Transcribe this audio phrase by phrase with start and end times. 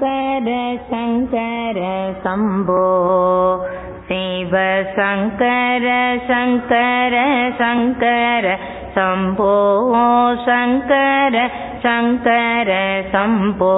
[0.00, 0.50] சங்கர
[0.90, 1.78] சங்கர
[2.24, 2.82] சம்போ
[4.08, 4.60] சிவ
[4.96, 5.86] சங்கர
[6.28, 7.14] சங்கர
[7.58, 8.44] சங்கர
[8.96, 9.54] சம்போ
[10.46, 11.36] சங்கர
[11.82, 12.70] சங்கர
[13.12, 13.74] சம்போ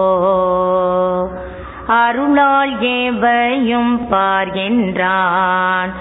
[2.00, 5.92] அருளால் ஏவையும் பார்கின்றான்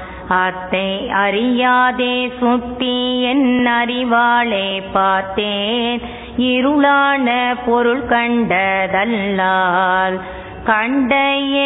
[0.43, 0.89] அத்தை
[1.25, 6.01] அறியாதே சுத்தி என் அறிவாளே பார்த்தேன்.
[6.39, 10.19] இருளான பொருள் கண்டதல்லால்
[10.65, 11.15] கண்ட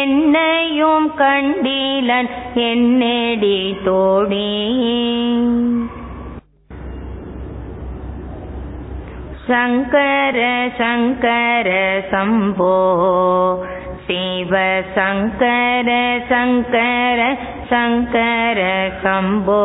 [0.02, 4.72] என்னையும் கண்டிலன் என்னடி தோடி.
[9.46, 12.76] சங்கர சங்கர சம்போ
[14.06, 17.36] சிவ சங்கர சங்கர
[17.68, 19.62] சங்கர சம்போ.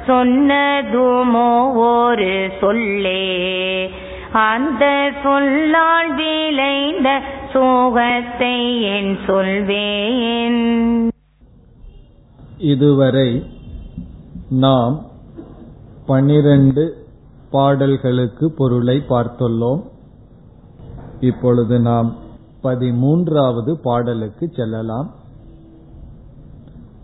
[0.07, 3.89] சொன்னதுமோ ஒரு சொல்லே.
[4.31, 7.19] அந்த சொல்லால் விளைந்த
[7.53, 11.09] சோகத்தை என் சொல்வேன்.
[12.57, 13.59] இதுவரை
[14.51, 15.05] நாம்
[16.05, 17.05] பனிரண்டு
[17.51, 19.83] பாடல்களுக்கு பொருளை பார்த்துள்ளோம்.
[21.19, 22.15] இப்பொழுது நாம்
[22.63, 25.13] பதிமூன்றாவது பாடலுக்கு செல்லலாம்.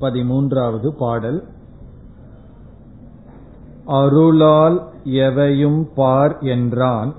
[0.02, 1.44] பதிமூன்றாவது பாடல்.
[3.86, 7.16] அருளால் எவையும் பார் என்றான்.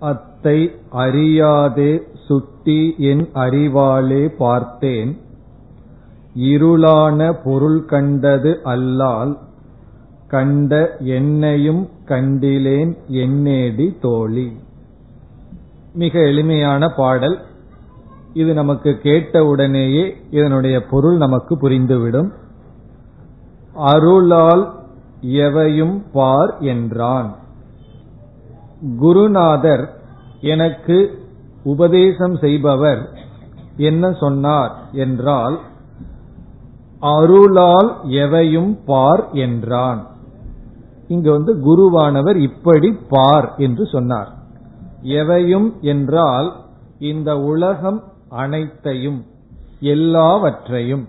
[0.00, 5.20] அத்தை அறியாதே சுட்டி என் அறிவாலே பார்த்தேன்.
[6.36, 9.38] இருளான பொருள் கண்டது அல்லால்
[10.28, 14.56] கண்ட என்னையும் கண்டிலேன் என்னேடி தோழி.
[15.94, 17.38] மிக எளிமையான பாடல்.
[18.32, 22.30] இது நமக்கு கேட்டவுடனேயே இதனுடைய பொருள் நமக்கு புரிந்துவிடும்.
[23.74, 24.74] அருளால்
[25.20, 27.36] எவையும் பார் என்றான்.
[28.98, 30.00] குருநாதர்
[30.40, 31.18] எனக்கு
[31.64, 33.10] உபதேசம் செய்பவர்
[33.76, 35.60] என்ன சொன்னார் என்றால்
[37.00, 40.06] அருளால் எவையும் பார் என்றான்.
[41.08, 44.30] இங்கு வந்து குருவானவர் இப்படி பார் என்று சொன்னார்.
[45.02, 46.52] எவையும் என்றால்
[46.98, 49.24] இந்த உலகம் அனைத்தையும்
[49.80, 51.08] எல்லாவற்றையும்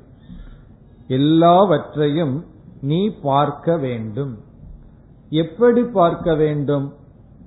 [1.08, 2.46] எல்லாவற்றையும்
[2.82, 4.38] நீ பார்க்க வேண்டும்.
[5.30, 6.94] எப்படி பார்க்க வேண்டும்?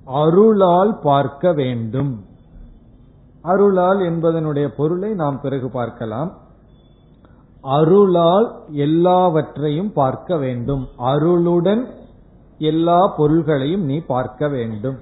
[0.05, 2.25] அருளால் பார்க்க வேண்டும்.
[3.43, 6.33] அருளால் என்பதனுடைய பொருளை நாம் பிறகு பார்க்கலாம்.
[7.65, 10.89] அருளால் எல்லாவற்றையும் பார்க்க வேண்டும்.
[10.97, 11.83] அருளுடன்
[12.59, 14.99] எல்லா பொருள்களையும் நீ பார்க்க வேண்டும்.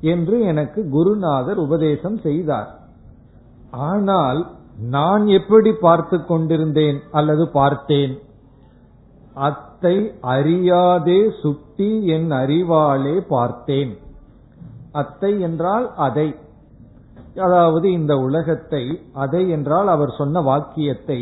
[0.00, 2.70] என்று எனக்கு குருநாதர் உபதேசம் செய்தார்.
[3.70, 4.46] ஆனால்
[4.76, 8.18] நான் எப்படி பார்த்து கொண்டிருந்தேன் அல்லது பார்த்தேன்?
[9.34, 13.98] அத்தை அறியாதே சுட்டி என் அறிவாலே பார்த்தேன்.
[14.92, 16.34] அத்தை என்றால் அதை.
[17.38, 18.82] அதாவது இந்த உலகத்தை
[19.12, 21.20] அதை என்றால் அவர் சொன்ன வாக்கியத்தை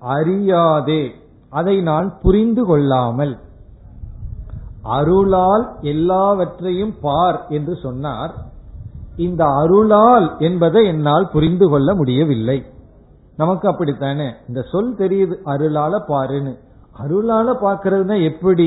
[0.00, 1.02] அறியாதே.
[1.52, 3.34] அதை நான் புரிந்து கொள்ளாமல்
[4.82, 8.32] அருளால் எல்லாவற்றையும் பார் என்று சொன்னார்.
[9.16, 12.58] இந்த அருளால் என்பதை என்னால் புரிந்து கொள்ள முடியவில்லை.
[13.36, 14.28] நமக்கு அப்படித்தானே?
[14.48, 16.52] இந்த சொல் தெரியுது அருளால பாருன்னு.
[17.02, 18.66] அருளால பார்க்கறதுனா எப்படி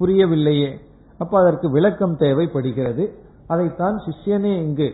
[0.00, 0.70] புரியவில்லையே?
[1.18, 3.04] அப்ப அதற்கு விளக்கம் தேவைப்படுகிறது.
[3.48, 4.88] அதைத்தான் சிஷ்யனே இங்கு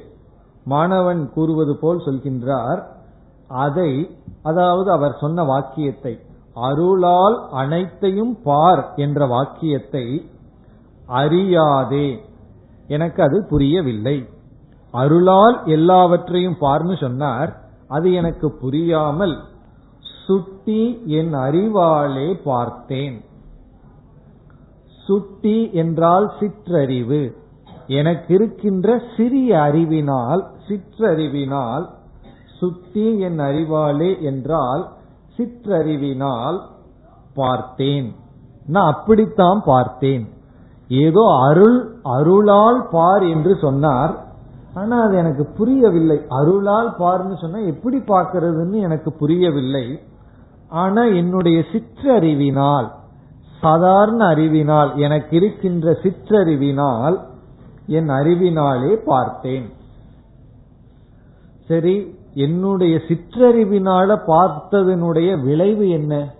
[0.64, 2.82] மாணவன் கூறுவது போல் சொல்கின்றார்.
[3.48, 3.90] அதை
[4.42, 6.18] அதாவது அவர் சொன்ன வாக்கியத்தை
[6.54, 10.30] அருளால் அனைத்தையும் பார் என்ற வாக்கியத்தை
[11.08, 12.08] அறியாதே.
[12.88, 14.28] எனக்கு அது புரியவில்லை.
[14.90, 17.50] அருளால் எல்லாவற்றையும் பார்னு சொன்னார்.
[17.88, 19.36] அது எனக்கு புரியாமல்
[20.26, 23.24] சுட்டி என் அறிவாலே பார்த்தேன்.
[25.06, 27.22] சுட்டி என்றால் சிற்றறிவு.
[27.86, 31.86] எனக்கு இருக்கின்ற சிறிய அறிவினால் சிற்றறிவினால்
[32.58, 34.88] சுத்தி என் அறிவாலே என்றால்
[35.38, 36.60] சிற்றறிவினால்
[37.34, 38.14] பார்த்தேன்.
[38.66, 40.28] நான் அப்படித்தான் பார்த்தேன்.
[40.88, 44.24] ஏதோ அருள் அருளால் பார் என்று சொன்னார்.
[44.74, 46.20] ஆனா அது எனக்கு புரியவில்லை.
[46.28, 49.98] அருளால் பார்னு சொன்னா எப்படி பார்க்கறதுன்னு எனக்கு புரியவில்லை.
[50.68, 52.90] ஆனா என்னுடைய சிற்றறிவினால்
[53.60, 57.32] சாதாரண அறிவினால் எனக்கு இருக்கின்ற சிற்றறிவினால்
[57.86, 59.70] என் அறிவினாலே பார்த்தேன்.
[61.68, 66.34] சரி என்னுடைய சிற்றறிவினால பார்த்ததனுடைய விளைவு என்ன?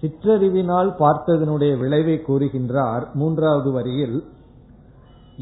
[0.00, 3.12] சிற்றறிவினால் பார்த்ததனுடைய விளைவை கூறுகின்றார்.
[3.12, 4.24] மூன்றாவது வரியில்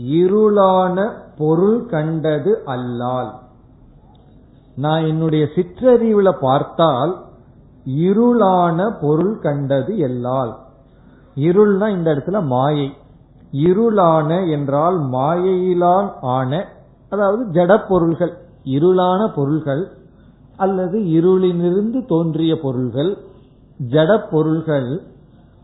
[0.09, 3.39] இருளான பொருள் கண்டது அல்லால்.
[4.77, 7.25] நான் என்னுடைய சிற்றறிவுல பார்த்தால்
[7.99, 10.57] இருளான பொருள் கண்டது எல்லால்
[11.35, 12.93] இருள்னா இந்த இடத்துல மாயை.
[13.53, 16.53] இருளான என்றால் மாயையிலான் ஆன
[17.13, 18.35] அதாவது ஜட பொருள்கள்
[18.71, 19.85] இருளான பொருள்கள்
[20.59, 23.13] அல்லது இருளிலிருந்து தோன்றிய பொருள்கள்
[23.81, 24.91] ஜட பொருள்கள்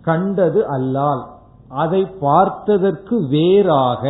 [0.05, 1.23] கண்டது அல்லால்
[1.77, 4.03] அதை பார்த்ததற்கு வேறாக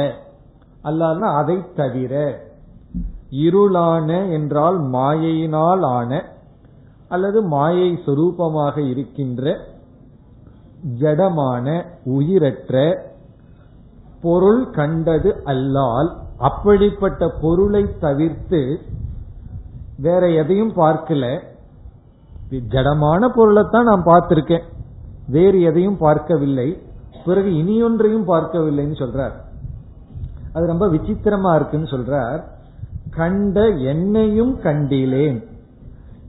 [0.84, 2.14] அல்லால்னா அதை தவிர.
[3.44, 6.12] இருளான என்றால் மாயையினால் ஆன
[7.08, 9.44] அல்லது மாயை சொரூபமாக இருக்கின்ற
[11.00, 11.66] ஜடமான
[12.04, 12.74] உயிரற்ற
[14.24, 18.60] பொருள் கண்டது அல்லால் அப்படிப்பட்ட பொருளை தவிர்த்து
[19.98, 21.24] வேற எதையும் பார்க்கல.
[22.72, 24.64] ஜடமான பொருளைத்தான் நான் பார்த்திருக்கேன்.
[25.28, 26.68] வேறு எதையும் பார்க்கவில்லை.
[27.24, 29.36] பிறகு இனியொன்றையும் பார்க்கவில்லைன்னு சொல்றார்.
[30.52, 32.42] அது ரொம்ப விசித்திரமா இருக்குன்னு சொல்றார்.
[33.10, 35.38] கண்ட என்னையும் கண்டிலேன்.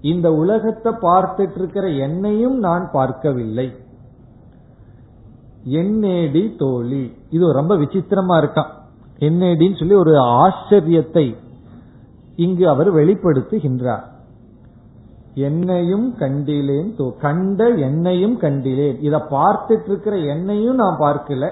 [0.02, 3.68] இந்த உலகத்தை பார்த்துட்டு இருக்கிற என்னையும் நான் பார்க்கவில்லை.
[5.66, 7.14] என்னேடி தோழி?
[7.30, 8.70] இது ரொம்ப விசித்திரமா இருக்கான்.
[9.20, 11.36] என்னேடின்னு சொல்லி ஒரு ஆச்சரியத்தை
[12.36, 14.04] இங்கு அவர் வெளிப்படுத்துகின்றார்.
[15.34, 19.04] என்னையும் கண்டிலேன் தோ கண்ட என்னையும் கண்டிலேன்.
[19.04, 21.52] இதை பார்த்துட்டு இருக்கிற என்னையும் நான் பார்க்கல.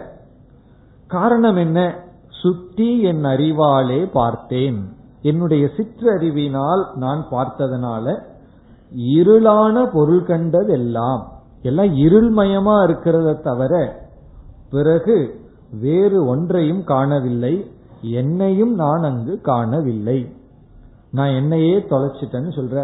[1.07, 1.99] காரணம் என்ன?
[2.29, 4.95] சுத்தி என் அறிவாலே பார்த்தேன்.
[5.21, 8.19] என்னுடைய சிற்றறிவினால் நான் பார்த்ததனால
[8.97, 11.31] இருளான பொருள் கண்டதெல்லாம்
[11.61, 14.01] எல்லாம் இருள்மயமா இருக்கிறத தவிர
[14.73, 15.15] பிறகு
[15.81, 17.53] வேறு ஒன்றையும் காணவில்லை.
[18.21, 20.19] என்னையும் நான் அங்கு காணவில்லை.
[21.11, 22.77] நான் என்னையே தொலைச்சிட்டேன்னு சொல்ற.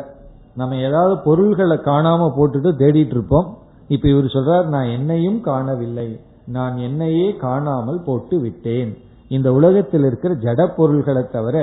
[0.56, 3.48] நம்ம ஏதாவது பொருள்களை காணாம போட்டுட்டு தேடிட்டு இருப்போம்.
[3.88, 6.10] இப்ப இவர் சொல்றார் நான் என்னையும் காணவில்லை.
[6.48, 8.92] நான் என்னையே காணாமல் போட்டு விட்டேன்.
[9.28, 11.58] இந்த உலகத்தில் இருக்கிற ஜட பொருள்களை தவிர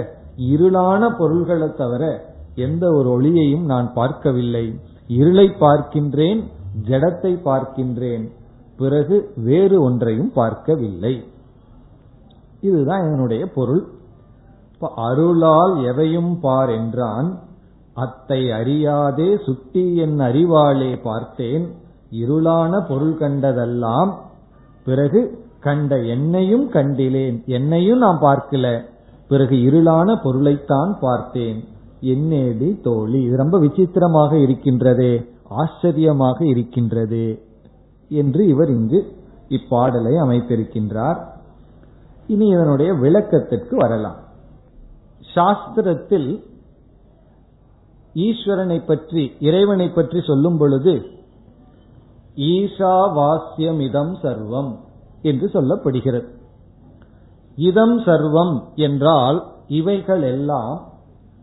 [0.53, 2.05] இருளான பொருள்களை தவிர
[2.67, 4.67] எந்த ஒரு ஒளியையும் நான் பார்க்கவில்லை.
[5.21, 6.41] இருளை பார்க்கின்றேன்
[6.89, 8.25] ஜடத்தை பார்க்கின்றேன்.
[8.79, 11.25] பிறகு வேறு ஒன்றையும் பார்க்கவில்லை.
[12.61, 13.85] இதுதான் என்னுடைய பொருள்.
[14.73, 17.39] இப்ப அருளால் எதையும் பார் என்றான்
[17.95, 21.75] அத்தை அறியாதே சுட்டி என் அறிவாளே பார்த்தேன்
[22.11, 24.15] இருளான பொருள் கண்டதெல்லாம்
[24.85, 28.85] பிறகு கண்ட என்னையும் கண்டிலேன் என்னையும் நான் பார்க்கல
[29.29, 31.65] பிறகு இருளான பொருளைத்தான் பார்த்தேன்.
[32.01, 33.23] என்னேடி தோழி?
[33.23, 37.46] இது ரொம்ப விசித்திரமாக இருக்கின்றதே ஆச்சரியமாக இருக்கின்றது.
[38.09, 39.15] என்று இவர் இங்கு
[39.49, 41.19] இப்பாடலை அமைத்திருக்கின்றார்.
[42.27, 44.17] இனி இதனுடைய விளக்கத்திற்கு வரலாம்.
[45.35, 46.45] சாஸ்திரத்தில்
[48.15, 50.95] ஈஸ்வரனை பற்றி இறைவனை பற்றி சொல்லும் பொழுது
[52.37, 54.77] ஈஷாவாஸ்யம் இதம் சர்வம்
[55.23, 56.29] என்று சொல்லப்படுகிறது.
[57.57, 60.89] இதம் சர்வம் என்றால் இவைகள் எல்லாம்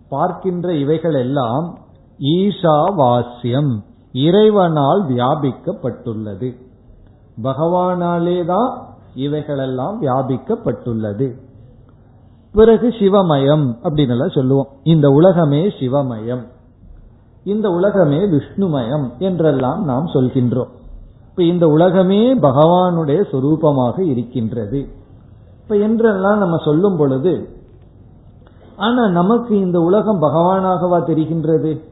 [0.10, 1.80] பார்க்கின்ற இவைகள் எல்லாம்
[2.19, 2.77] ஈஷா
[4.13, 6.56] இறைவனால் வியாபிக்கப்பட்டுள்ளது.
[7.44, 11.36] பகவானாலே தான் இவைகளெல்லாம் வியாபிக்கப்பட்டுள்ளது.
[12.51, 14.68] பிறகு சிவமயம் அப்படின்னு சொல்லுவோம்.
[14.83, 16.48] இந்த உலகமே சிவமயம்.
[17.44, 20.69] இந்த உலகமே விஷ்ணுமயம் என்றெல்லாம் நாம் சொல்கின்றோம்.
[21.30, 24.88] இப்ப இந்த உலகமே பகவானுடைய சொரூபமாக இருக்கின்றது.
[25.63, 27.50] இப்ப என்றெல்லாம் நம்ம சொல்லும் பொழுது
[28.77, 31.91] ஆனா நமக்கு இந்த உலகம் பகவானாகவா தெரிகின்றது?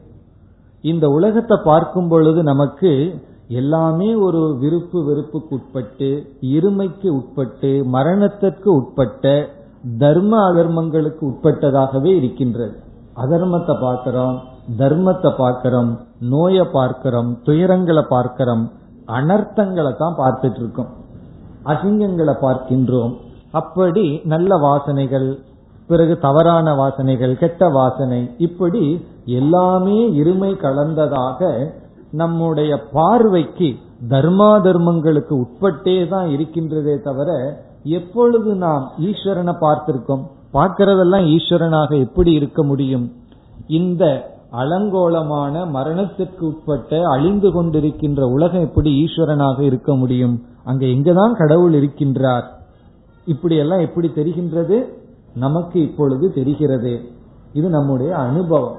[0.84, 2.90] இந்த உலகத்தை பார்க்கும் பொழுது நமக்கு
[3.60, 6.08] எல்லாமே ஒரு விருப்பு வெறுப்புக்கு உட்பட்டு
[6.56, 9.26] இருமைக்கு உட்பட்டு மரணத்திற்கு உட்பட்ட
[9.98, 12.74] தர்ம அதர்மங்களுக்கு உட்பட்டதாகவே இருக்கின்றது.
[13.16, 14.36] அதர்மத்தை பார்க்கிறோம்
[14.78, 15.90] தர்மத்தை பார்க்கிறோம்
[16.32, 18.64] நோயை பார்க்கிறோம் துயரங்களை பார்க்கிறோம்
[19.08, 20.90] அனர்த்தங்களை தான் பார்த்துட்டு இருக்கோம்.
[21.64, 23.12] அசிங்கங்களை பார்க்கின்றோம்.
[23.50, 25.28] அப்படி நல்ல வாசனைகள்
[25.88, 28.82] பிறகு தவறான வாசனைகள் கெட்ட வாசனை இப்படி
[29.24, 31.70] எல்லாமே இருமை கலந்ததாக
[32.10, 33.74] நம்முடைய பார்வைக்கு
[34.08, 37.30] தர்மா தர்மங்களுக்கு உட்பட்டே தான் இருக்கின்றதே தவிர
[37.82, 43.12] எப்பொழுது நாம் ஈஸ்வரனை பார்த்திருக்கோம் பார்க்கிறதெல்லாம் ஈஸ்வரனாக எப்படி இருக்க முடியும்?
[43.66, 50.42] இந்த அலங்கோலமான மரணத்திற்கு உட்பட்ட அழிந்து கொண்டிருக்கின்ற உலகம் எப்படி ஈஸ்வரனாக இருக்க முடியும்?
[50.64, 52.44] அங்க எங்கதான் கடவுள் இருக்கின்றார்?
[53.24, 54.84] இப்படியெல்லாம் எப்படி தெரிகின்றது?
[55.34, 57.02] நமக்கு இப்பொழுது தெரிகிறது.
[57.52, 58.76] இது நம்முடைய அனுபவம்.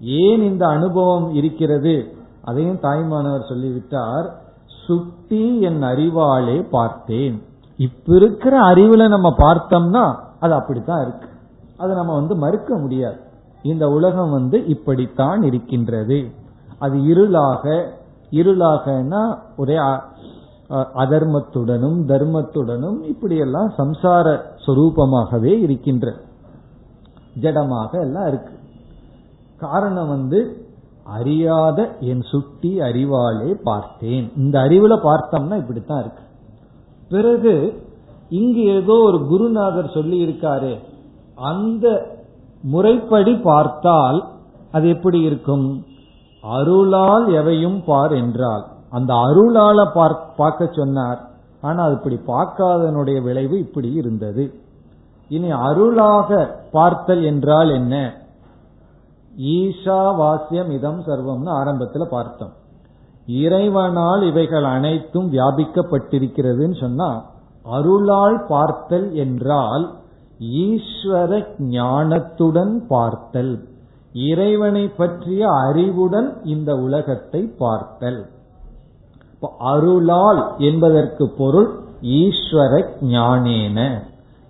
[0.00, 2.14] ஏன் இந்த அனுபவம் இருக்கிறது?
[2.44, 4.38] அதையும் தாய்மானவர் சொல்லிவிட்டார்
[4.86, 7.42] சுட்டி என் அறிவாலே பார்த்தேன்.
[7.76, 11.28] இப்ப இருக்கிற அறிவுல நம்ம பார்த்தோம்னா அது அப்படித்தான் இருக்கு.
[11.76, 13.20] அதை நம்ம வந்து மறுக்க முடியாது.
[13.62, 16.30] இந்த உலகம் வந்து இப்படித்தான் இருக்கின்றது.
[16.78, 17.86] அது இருளாக
[18.30, 19.76] இருளாகனா ஒரே
[20.94, 26.14] அதர்மத்துடனும் தர்மத்துடனும் இப்படியெல்லாம் சம்சார சொரூபமாகவே இருக்கின்ற
[27.40, 28.58] ஜடமாக எல்லாம் இருக்கு.
[29.60, 30.40] காரணம் வந்து
[31.18, 34.26] அறியாத என் சுட்டி அறிவாலே பார்த்தேன்.
[34.36, 36.24] இந்த அறிவுல பார்த்தோம்னா இப்படித்தான் இருக்கு.
[37.08, 37.54] பிறகு
[38.30, 40.72] இங்கு ஏதோ ஒரு குருநாதர் சொல்லி இருக்காரு
[41.50, 41.86] அந்த
[42.62, 44.18] முறைப்படி பார்த்தால்
[44.72, 45.68] அது எப்படி இருக்கும்?
[46.42, 48.64] அருளால் எவையும் பார் என்றால்.
[48.90, 49.78] அந்த அருளால
[50.36, 51.20] பார்க்க சொன்னார்.
[51.60, 54.44] ஆனா அது இப்படி பார்க்காதனுடைய விளைவு இப்படி இருந்தது.
[55.30, 56.28] இனி அருளாக
[56.72, 57.94] பார்த்தல் என்றால் என்ன?
[59.36, 62.52] ஈஷாவாசியம் இதம் சர்வம்னு ஆரம்பத்துல பார்த்தோம்.
[63.26, 67.24] இறைவனால் இவைகள் அனைத்தும் வியாபிக்கப்பட்டிருக்கிறதுன்னு சொன்னா
[67.64, 69.94] அருளால் பார்த்தல் என்றால்
[70.40, 73.68] ஈஸ்வர ஞானத்துடன் பார்த்தல்
[74.12, 78.26] இறைவனை பற்றிய அறிவுடன் இந்த உலகத்தை பார்த்தல்.
[79.58, 83.98] அருளால் என்பதற்கு பொருள் ஈஸ்வர ஞானேன.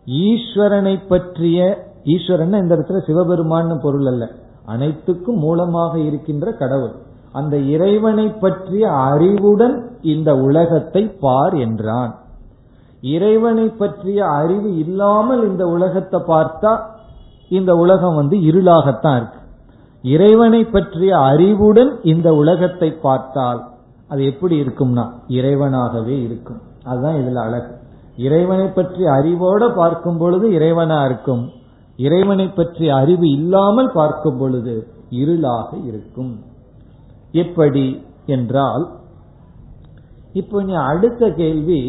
[0.07, 4.31] ஈஸ்வரனை பற்றிய ஈஸ்வரன் இந்த இடத்துல சிவபெருமான் பொருள் அல்ல.
[4.67, 6.95] அனைத்துக்கும் மூலமாக இருக்கின்ற கடவுள்.
[7.33, 12.15] அந்த இறைவனை பற்றிய அறிவுடன் இந்த உலகத்தை பார் என்றான்.
[13.01, 16.81] இறைவனை பற்றிய அறிவு இல்லாமல் இந்த உலகத்தை பார்த்தா
[17.49, 19.39] இந்த உலகம் வந்து இருளாகத்தான் இருக்கு.
[20.03, 23.69] இறைவனை பற்றிய அறிவுடன் இந்த உலகத்தை பார்த்தால்
[24.09, 26.61] அது எப்படி இருக்கும்னா இறைவனாகவே இருக்கும்.
[26.85, 27.75] அதுதான் இதுல அழகு.
[28.17, 31.51] இறைவனை பற்றிய அறிவோட பார்க்கும் பொழுது இறைவனா இருக்கும்.
[32.05, 34.75] இறைவனை பற்றிய அறிவு இல்லாமல் பார்க்கும் பொழுது
[35.23, 36.33] இருளாக இருக்கும்.
[37.43, 37.85] எப்படி
[38.27, 38.85] என்றால்
[40.33, 41.81] இப்போ நீ அடுத்த கேள்வி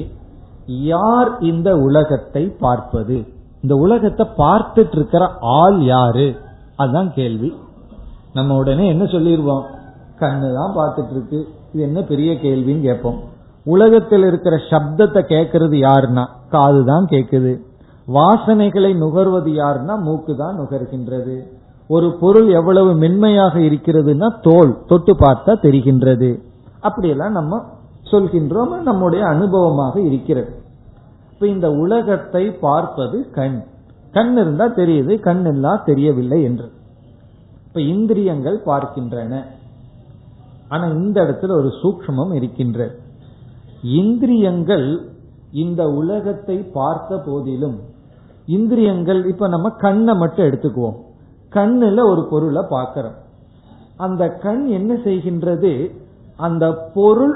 [0.87, 3.17] யார் இந்த உலகத்தை பார்ப்பது?
[3.63, 5.23] இந்த உலகத்தை பார்த்துட்டு இருக்கிற
[5.59, 6.27] ஆள் யாரு?
[6.75, 7.49] அதுதான் கேள்வி.
[8.33, 9.65] நம்ம உடனே என்ன சொல்லிடுவோம்
[10.21, 11.39] கண்ணு தான் பார்த்துட்டு இருக்கு
[11.71, 13.19] இது என்ன பெரிய கேள்வின்னு கேட்போம்.
[13.65, 16.23] உலகத்தில் இருக்கிற சப்தத்தை கேட்கறது யாருன்னா?
[16.49, 17.51] காது தான் கேட்குது.
[18.13, 21.35] வாசனைகளை நுகர்வது யாருன்னா மூக்கு தான் நுகர்கின்றது.
[21.87, 26.29] ஒரு பொருள் எவ்வளவு மென்மையாக இருக்கிறதுனா தோல் தொட்டு பார்த்தா தெரிகின்றது.
[26.79, 27.63] அப்படியெல்லாம் நம்ம
[28.11, 30.51] சொல்கின்றோம் நம்முடைய அனுபவமாக இருக்கிறது.
[31.33, 33.63] இப்ப இந்த உலகத்தை பார்ப்பது கண்.
[34.11, 36.71] கண் இருந்தா தெரியுது கண் எல்லாம் தெரியவில்லை என்று.
[37.67, 39.43] இப்ப இந்திரியங்கள் பார்க்கின்றன.
[40.69, 42.99] ஆனா இந்த இடத்துல ஒரு சூக்மம் இருக்கின்றது.
[43.83, 45.09] இந்திரியங்கள்
[45.51, 47.77] இந்த உலகத்தை பார்த்த போதிலும்
[48.51, 50.97] இந்திரியங்கள் இப்ப நம்ம கண்ணை மட்டும் எடுத்துக்குவோம்.
[51.53, 53.17] கண்ணுல ஒரு பொருளை பார்க்கிறோம்.
[53.97, 55.73] அந்த கண் என்ன செய்கின்றது?
[56.37, 57.35] அந்த பொருள்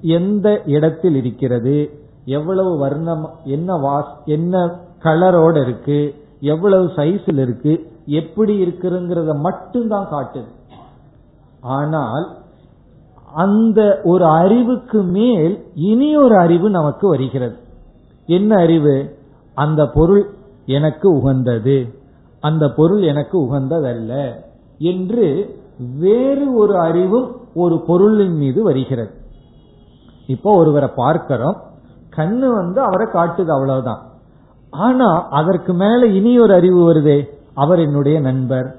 [0.00, 1.76] எந்த இடத்தில் இருக்கிறது?
[2.24, 4.64] எவ்வளவு வர்ணம் என்ன வாஸ் என்ன
[5.02, 5.98] கலரோட இருக்கு?
[6.40, 7.72] எவ்வளவு சைஸில் இருக்கு?
[8.06, 10.52] எப்படி இருக்குங்கிறத மட்டும்தான் காட்டுது.
[11.60, 12.24] ஆனால்
[13.34, 17.56] அந்த ஒரு அறிவுக்கு மேல் இனி ஒரு அறிவு நமக்கு வருகிறது.
[18.26, 18.96] என்ன அறிவு?
[19.54, 20.24] அந்த பொருள்
[20.66, 21.94] எனக்கு உகந்தது
[22.40, 24.34] அந்த பொருள் எனக்கு உகந்ததல்ல
[24.78, 25.56] என்று
[25.98, 29.12] வேறு ஒரு அறிவும் ஒரு பொருளின் மீது வருகிறது.
[30.26, 31.56] இப்போ ஒருவரை பார்க்கிறோம்
[32.16, 34.02] கண்ணு வந்து அவரை காட்டுது அவ்வளவுதான்.
[34.70, 38.76] ஆனா அதற்கு மேல இனி ஒரு அறிவு வருதே அவர் என்னுடைய நண்பர்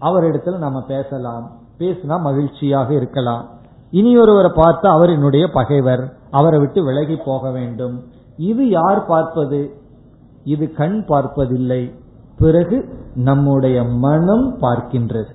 [0.00, 3.48] அவரிடத்துல நம்ம பேசலாம் பேசினா மகிழ்ச்சியாக இருக்கலாம்.
[3.90, 8.02] இனி ஒருவரை பார்த்தா அவர் என்னுடைய பகைவர் அவரை விட்டு விலகி போக வேண்டும்.
[8.36, 9.81] இது யார் பார்ப்பது?
[10.44, 11.92] இது கண் பார்ப்பதில்லை.
[12.38, 15.30] பிறகு நம்முடைய மனம் பார்க்கின்றது.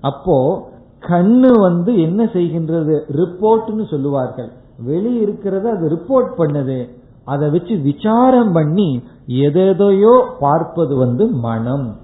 [0.00, 0.70] அப்போ
[1.08, 3.00] கண்ணு வந்து என்ன செய்கின்றது?
[3.08, 4.50] ரிப்போர்ட்னு சொல்லுவார்கள்.
[4.78, 6.88] வெளி இருக்கிறத அது ரிப்போர்ட் பண்ணுது.
[7.24, 11.96] அதை வச்சு விசாரம் பண்ணி எதையோ பார்ப்பது வந்து மனம்.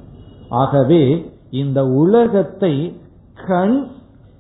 [0.49, 3.01] ஆகவே இந்த உலகத்தை
[3.47, 3.87] கண்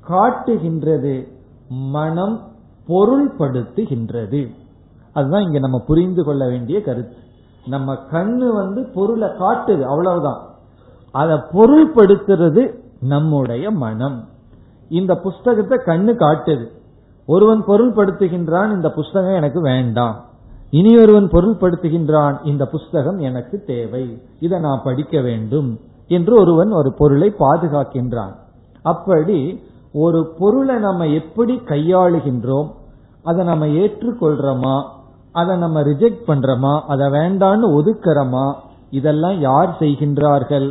[0.01, 1.29] காட்டுகின்றது
[1.69, 2.41] மனம்
[2.89, 4.49] பொருள்படுத்துகின்றது.
[5.13, 7.27] அதுதான் இங்க நம்ம புரிந்து கொள்ள வேண்டிய கருத்து.
[7.67, 10.47] நம்ம கண்ணு வந்து பொருளை காட்டுது அவ்வளவுதான்.
[11.13, 14.29] அதை பொருள்படுத்துறது நம்முடைய மனம்.
[14.89, 16.67] இந்த புஸ்தகத்தை கண்ணு காட்டுது.
[17.27, 20.25] ஒருவன் பொருள்படுத்துகின்றான் இந்த புஸ்தகம் எனக்கு வேண்டாம்.
[20.71, 24.23] இனி ஒருவன் பொருள்படுத்துகின்றான் இந்த புஸ்தகம் எனக்கு தேவை.
[24.41, 28.35] இதை நான் படிக்க வேண்டும் என்று ஒருவன் ஒரு பொருளை பாதுகாக்கின்றான்.
[28.83, 29.63] அப்படி
[29.93, 32.71] ஒரு பொருளை நம்ம எப்படி கையாளுகின்றோம்
[33.23, 34.85] அதை நம்ம ஏற்றுக்கொள்றோமா
[35.41, 36.75] அதை நம்ம ரிஜெக்ட் பண்றோமா?
[36.81, 38.47] அதை வேண்டான்னு ஒதுக்கிறோமா?
[38.91, 40.69] இதெல்லாம் யார் செய்கின்றார்கள்?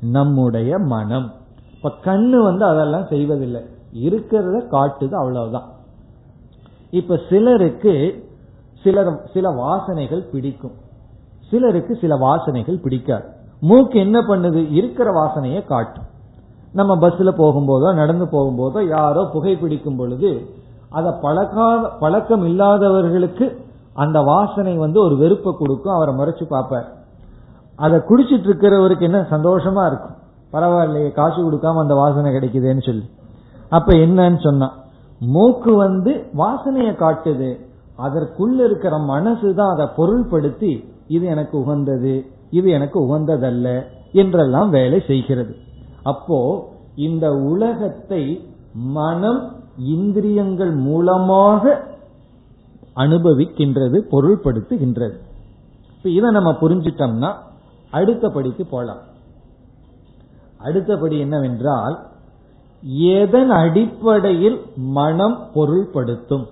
[0.00, 1.28] நம்முடைய மனம்.
[1.74, 3.62] இப்ப கண்ணு வந்து அதெல்லாம் செய்வதில்லை.
[3.94, 5.68] இருக்கிறத காட்டுது அவ்வளவுதான்.
[6.90, 7.94] இப்ப சிலருக்கு
[8.82, 10.76] சிலர் சில வாசனைகள் பிடிக்கும்.
[11.50, 13.24] சிலருக்கு சில வாசனைகள் பிடிக்காது.
[13.60, 14.60] மூக்கு என்ன பண்ணுது?
[14.72, 16.06] இருக்கிற வாசனையை காட்டும்.
[16.72, 20.30] நம்ம பஸ்ல போகும்போதோ நடந்து போகும்போதோ யாரோ புகை பிடிக்கும் பொழுது
[20.90, 23.46] அதை பழக்காத பழக்கம் இல்லாதவர்களுக்கு
[24.02, 26.88] அந்த வாசனை வந்து ஒரு வெறுப்பை கொடுக்கும் அவரை முறைச்சு பார்ப்பார்.
[27.84, 29.20] அதை குடிச்சிட்டு இருக்கிறவருக்கு என்ன?
[29.34, 30.16] சந்தோஷமா இருக்கும்.
[30.54, 33.06] பரவாயில்லையே காசு கொடுக்காம அந்த வாசனை கிடைக்குதுன்னு சொல்லி.
[33.76, 34.68] அப்ப என்னன்னு சொன்னா
[35.34, 36.12] மூக்கு வந்து
[36.42, 37.50] வாசனையை காட்டுது.
[38.06, 40.72] அதற்குள்ள இருக்கிற மனசு தான் அதை பொருள்படுத்தி
[41.16, 42.14] இது எனக்கு உகந்தது
[42.58, 43.68] இது எனக்கு உகந்ததல்ல
[44.20, 45.52] என்றெல்லாம் வேலை செய்கிறது.
[46.12, 46.38] அப்போ
[47.06, 48.22] இந்த உலகத்தை
[48.98, 49.40] மனம்
[49.94, 51.62] இந்திரியங்கள் மூலமாக
[52.98, 55.16] அனுபவிக்கின்றது பொருள்படுத்துகின்றது.
[55.96, 57.34] இப்ப இதை நம்ம புரிஞ்சிட்டோம்னா
[57.90, 59.02] அடுத்த படிக்கு போலாம்.
[60.58, 62.06] அடுத்தபடி என்னவென்றால்
[62.98, 66.46] எதன் அடிப்படையில் மனம் பொருள்படுத்தும்?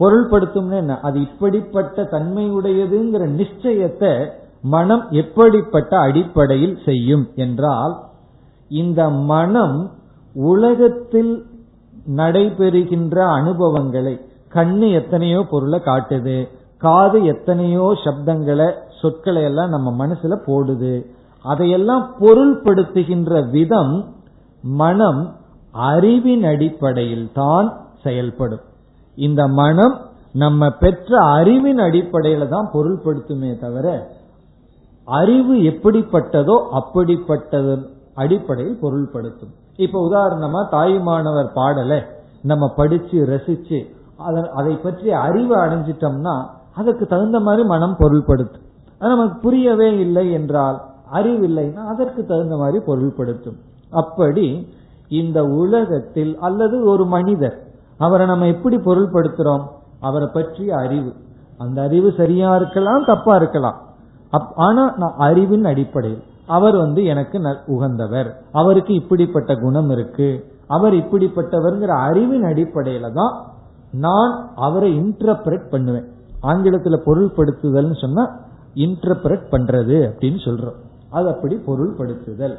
[0.00, 1.00] பொருள்படுத்தும் என்ன?
[1.00, 4.30] அது இப்படிப்பட்ட தன்மையுடையதுங்கிற நிச்சயத்தை
[4.62, 7.94] மனம் எப்படிப்பட்ட அடிப்படையில் செய்யும் என்றால்
[8.68, 9.90] இந்த மனம்
[10.34, 11.46] உலகத்தில்
[12.16, 14.20] நடைபெறுகின்ற அனுபவங்களை
[14.56, 16.36] கண்ணு எத்தனையோ பொருளை காட்டுது.
[16.84, 18.68] காது எத்தனையோ சப்தங்களை
[19.00, 20.94] சொற்களை எல்லாம் நம்ம மனசுல போடுது.
[21.44, 23.94] அதையெல்லாம் பொருள்படுத்துகின்ற விதம்
[24.62, 25.22] மனம்
[25.90, 27.68] அறிவின் அடிப்படையில் தான்
[28.04, 28.64] செயல்படும்.
[29.18, 29.96] இந்த மனம்
[30.42, 33.86] நம்ம பெற்ற அறிவின் அடிப்படையில தான் பொருள்படுத்துமே தவிர
[35.08, 37.74] அறிவு எப்படிப்பட்டதோ அப்படிப்பட்டது
[38.14, 39.52] அடிப்படையில் பொருள்படுத்தும்.
[39.84, 41.92] இப்ப உதாரணமா தாயுமானவர் பாடல
[42.50, 43.78] நம்ம படிச்சு ரசிச்சு
[44.54, 46.34] அதை பற்றி அறிவு அடைஞ்சிட்டோம்னா
[46.74, 48.64] அதுக்கு தகுந்த மாதிரி மனம் பொருள்படுத்தும்.
[48.98, 50.78] நமக்கு புரியவே இல்லை என்றால்
[51.12, 53.58] அறிவில்லைன்னா அதற்கு தகுந்த மாதிரி பொருள்படுத்தும்.
[53.90, 54.46] அப்படி
[55.20, 57.56] இந்த உலகத்தில் அல்லது ஒரு மனிதர்
[57.98, 59.64] அவரை நம்ம எப்படி பொருள்படுத்துறோம்?
[60.00, 61.12] அவரை பற்றிய அறிவு.
[61.58, 63.78] அந்த அறிவு சரியா இருக்கலாம் தப்பா இருக்கலாம்.
[64.66, 67.38] ஆனா நான் அறிவின் அடிப்படையில் அவர் வந்து எனக்கு
[67.74, 68.28] உகந்தவர்.
[68.52, 70.28] அவருக்கு இப்படிப்பட்ட குணம் இருக்கு.
[70.66, 73.34] அவர் இப்படிப்பட்டவர்ங்கிற அறிவின் அடிப்படையில தான்
[73.92, 76.04] நான் அவரை இன்டர்பிரட் பண்ணுவேன்.
[76.42, 78.36] ஆங்கிலத்துல பொருள்படுத்துதல்னு சொன்னா
[78.74, 80.74] இன்டர்பிரட் பண்றது அப்படின்னு சொல்றோம்.
[81.10, 82.56] அது அப்படி பொருள்படுத்துதல்.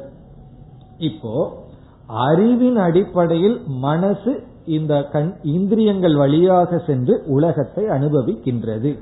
[0.98, 1.62] இப்போ
[2.06, 8.98] அறிவின் அடிப்படையில் மனசு இந்த கண் இந்திரியங்கள் வழியாக சென்று உலகத்தை அனுபவிக்கின்றது.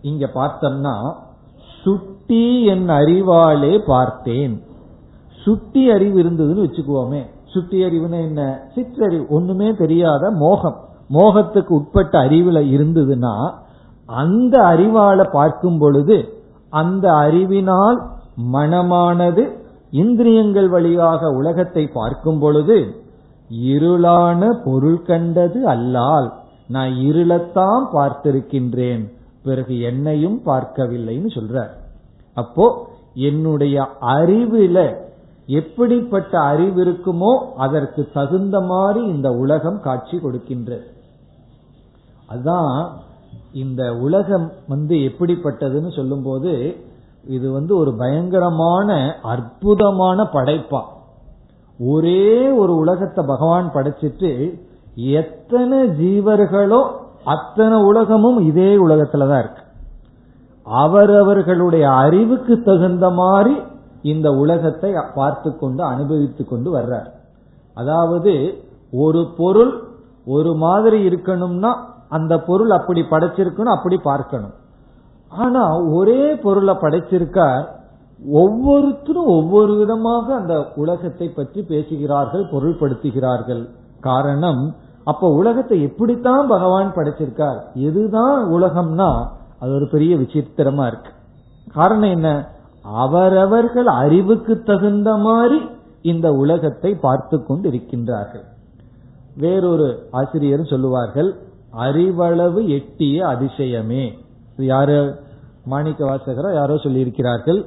[0.00, 1.14] இங்க பார்த்தோம்னா
[1.82, 4.62] சுட்டி என் அறிவாலே பார்த்தேன்.
[5.42, 7.26] சுட்டி அறிவு இருந்ததுன்னு வச்சுக்குவோமே.
[7.44, 8.60] சுட்டி அறிவுன்னு என்ன?
[8.74, 9.26] சிற்றறிவு.
[9.28, 10.84] ஒண்ணுமே தெரியாத மோகம்.
[11.10, 13.34] மோகத்துக்கு உட்பட்ட அறிவுல இருந்ததுன்னா
[14.08, 16.16] அந்த அறிவால பார்க்கும் பொழுது
[16.72, 17.98] அந்த அறிவினால்
[18.54, 19.44] மனமானது
[19.92, 22.78] இந்திரியங்கள் வழியாக உலகத்தை பார்க்கும் பொழுது
[23.68, 26.28] இருளான பொருள் கண்டது அல்லால்
[26.68, 29.04] நான் இருளத்தான் பார்த்திருக்கின்றேன்
[29.42, 31.72] பிறகு என்னையும் பார்க்கவில்லைன்னு சொல்றார்
[32.36, 32.66] அப்போ
[33.22, 33.76] என்னுடைய
[34.14, 34.78] அறிவில
[35.48, 40.86] எப்படிப்பட்ட அறிவு இருக்குமோ அதற்கு தகுந்த மாதிரி இந்த உலகம் காட்சி கொடுக்கின்றது
[42.28, 42.88] அதான்
[43.52, 46.52] இந்த உலகம் வந்து எப்படிப்பட்டதுன்னு சொல்லும்போது
[47.24, 50.80] இது வந்து ஒரு பயங்கரமான அற்புதமான படைப்பா.
[51.80, 54.60] ஒரே ஒரு உலகத்தை பகவான் படைச்சிட்டு
[54.94, 56.80] எத்தனை ஜீவர்களோ
[57.24, 59.62] அத்தனை உலகமும் இதே உலகத்துலதான் இருக்கு.
[60.66, 63.54] அவரவர்களுடைய அறிவுக்கு தகுந்த மாதிரி
[64.02, 67.10] இந்த உலகத்தை பார்த்து கொண்டு அனுபவித்து கொண்டு வர்றார்.
[67.74, 68.32] அதாவது
[68.92, 69.72] ஒரு பொருள்
[70.26, 71.72] ஒரு மாதிரி இருக்கணும்னா
[72.08, 74.54] அந்த பொருள் அப்படி படைச்சிருக்குன்னு அப்படி பார்க்கணும்.
[75.32, 77.64] ஆனா ஒரே பொருளை படைச்சிருக்கார்
[78.42, 83.62] ஒவ்வொருத்தரும் ஒவ்வொரு விதமாக அந்த உலகத்தை பற்றி பேசுகிறார்கள் பொருள்படுத்துகிறார்கள்.
[84.00, 84.62] காரணம்
[85.04, 87.58] அப்ப உலகத்தை எப்படித்தான் பகவான் படைச்சிருக்கார்?
[87.88, 89.10] எதுதான் உலகம்னா
[89.60, 91.12] அது ஒரு பெரிய விசித்திரமா இருக்கு.
[91.74, 92.30] காரணம் என்ன?
[92.84, 95.58] அவரவர்கள் அறிவுக்கு தகுந்த மாதிரி
[96.02, 98.44] இந்த உலகத்தை பார்த்து கொண்டு இருக்கின்றார்கள்
[99.36, 101.30] வேறொரு ஆசிரியர் சொல்லுவார்கள்
[101.76, 104.12] அறிவளவு எட்டிய அதிசயமே.
[104.56, 105.14] யாரு?
[105.64, 107.66] மாணிக்க வாசகரோ யாரோ சொல்லியிருக்கிறார்கள்.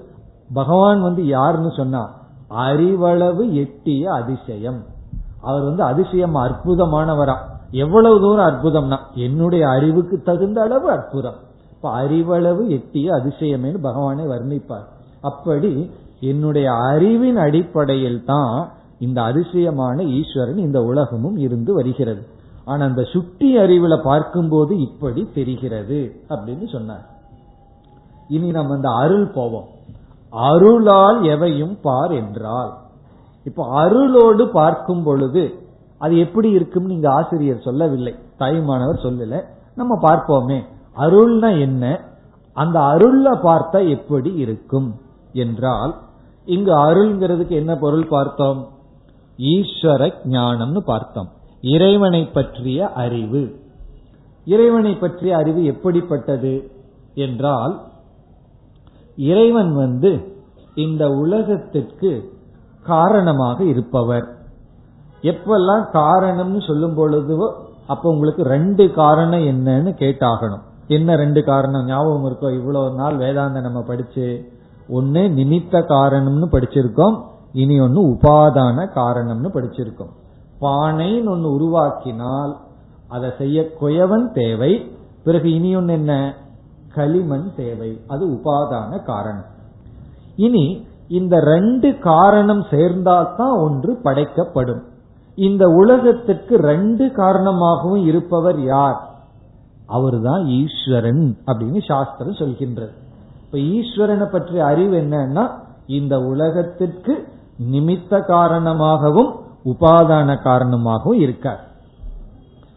[0.53, 2.15] பகவான் வந்து யாருன்னு சொன்னா
[2.49, 4.83] அறிவளவு எட்டிய அதிசயம்.
[5.41, 7.35] அவர் வந்து அதிசயம் அற்புதமானவரா.
[7.71, 11.35] எவ்வளவு தூரம் அற்புதம்னா என்னுடைய அறிவுக்கு தகுந்த அளவு அற்புதம்.
[11.71, 14.87] இப்ப அறிவளவு எட்டிய அதிசயமேனு பகவானை வர்ணிப்பார்.
[15.21, 18.69] அப்படி என்னுடைய அறிவின் அடிப்படையில் தான்
[18.99, 22.37] இந்த அதிசயமான ஈஸ்வரன் இந்த உலகமும் இருந்து வருகிறது.
[22.69, 27.05] ஆனா அந்த சுட்டி அறிவுல பார்க்கும்போது இப்படி தெரிகிறது அப்படின்னு சொன்னார்.
[28.27, 29.67] இனி நம்ம அந்த அருள் போவோம்.
[30.29, 32.71] அருளால் எவையும் பார் என்றால்.
[33.43, 35.43] இப்ப அருளோடு பார்க்கும் பொழுது
[35.97, 38.15] அது எப்படி இருக்கும் நீங்க ஆசிரியர் சொல்லவில்லை.
[38.39, 39.41] தாய்மானவர் சொல்லல.
[39.75, 40.59] நம்ம பார்ப்போமே.
[40.97, 41.99] அருள்னா என்ன?
[42.53, 44.89] அந்த அருள்ல பார்த்தா எப்படி இருக்கும்
[45.33, 45.95] என்றால்
[46.45, 48.67] இங்கு அருள்ங்கிறதுக்கு என்ன பொருள் பார்த்தோம்?
[49.37, 51.29] ஈஸ்வர ஞானம்னு பார்த்தோம்.
[51.61, 53.59] இறைவனை பற்றிய அறிவு.
[54.45, 56.71] இறைவனை பற்றிய அறிவு எப்படிப்பட்டது
[57.13, 57.81] என்றால்
[59.15, 60.37] இறைவன் வந்து
[60.75, 62.33] இந்த உலகத்திற்கு
[62.83, 64.37] காரணமாக இருப்பவர்.
[65.21, 67.53] எப்பெல்லாம் காரணம்னு சொல்லும் பொழுதுவோ
[67.87, 70.61] அப்ப உங்களுக்கு ரெண்டு காரணம் என்னன்னு கேட்டாகணும்.
[70.87, 71.85] என்ன ரெண்டு காரணம்?
[71.85, 72.53] ஞாபகம் இருக்கோ?
[72.53, 74.51] இவ்வளவு நாள் வேதாந்த நம்ம படிச்சு
[74.89, 80.13] ஒன்னு நிமித்த காரணம்னு படிச்சிருக்கோம் இனி ஒன்னு உபாதான காரணம்னு படிச்சிருக்கோம்.
[80.61, 82.55] பானைன்னு ஒன்னு உருவாக்கினால்
[83.07, 84.91] அதை செய்ய குயவன் தேவை.
[85.23, 86.35] பிறகு இனி ஒன்னு என்ன?
[86.93, 88.01] களிமண் தேவை.
[88.07, 89.45] அது உபாதான காரணம்.
[90.35, 94.83] இனி இந்த ரெண்டு காரணம் சேர்ந்தால்தான் ஒன்று படைக்கப்படும்.
[95.35, 99.09] இந்த உலகத்திற்கு ரெண்டு காரணமாகவும் இருப்பவர் யார்?
[99.85, 102.91] அவர்தான் ஈஸ்வரன் அப்படின்னு சாஸ்திரம் சொல்கின்றது.
[103.45, 105.49] இப்ப ஈஸ்வரனை பற்றிய அறிவு என்னன்னா
[105.85, 107.27] இந்த உலகத்திற்கு
[107.71, 111.67] நிமித்த காரணமாகவும் உபாதான காரணமாகவும் இருக்கார்.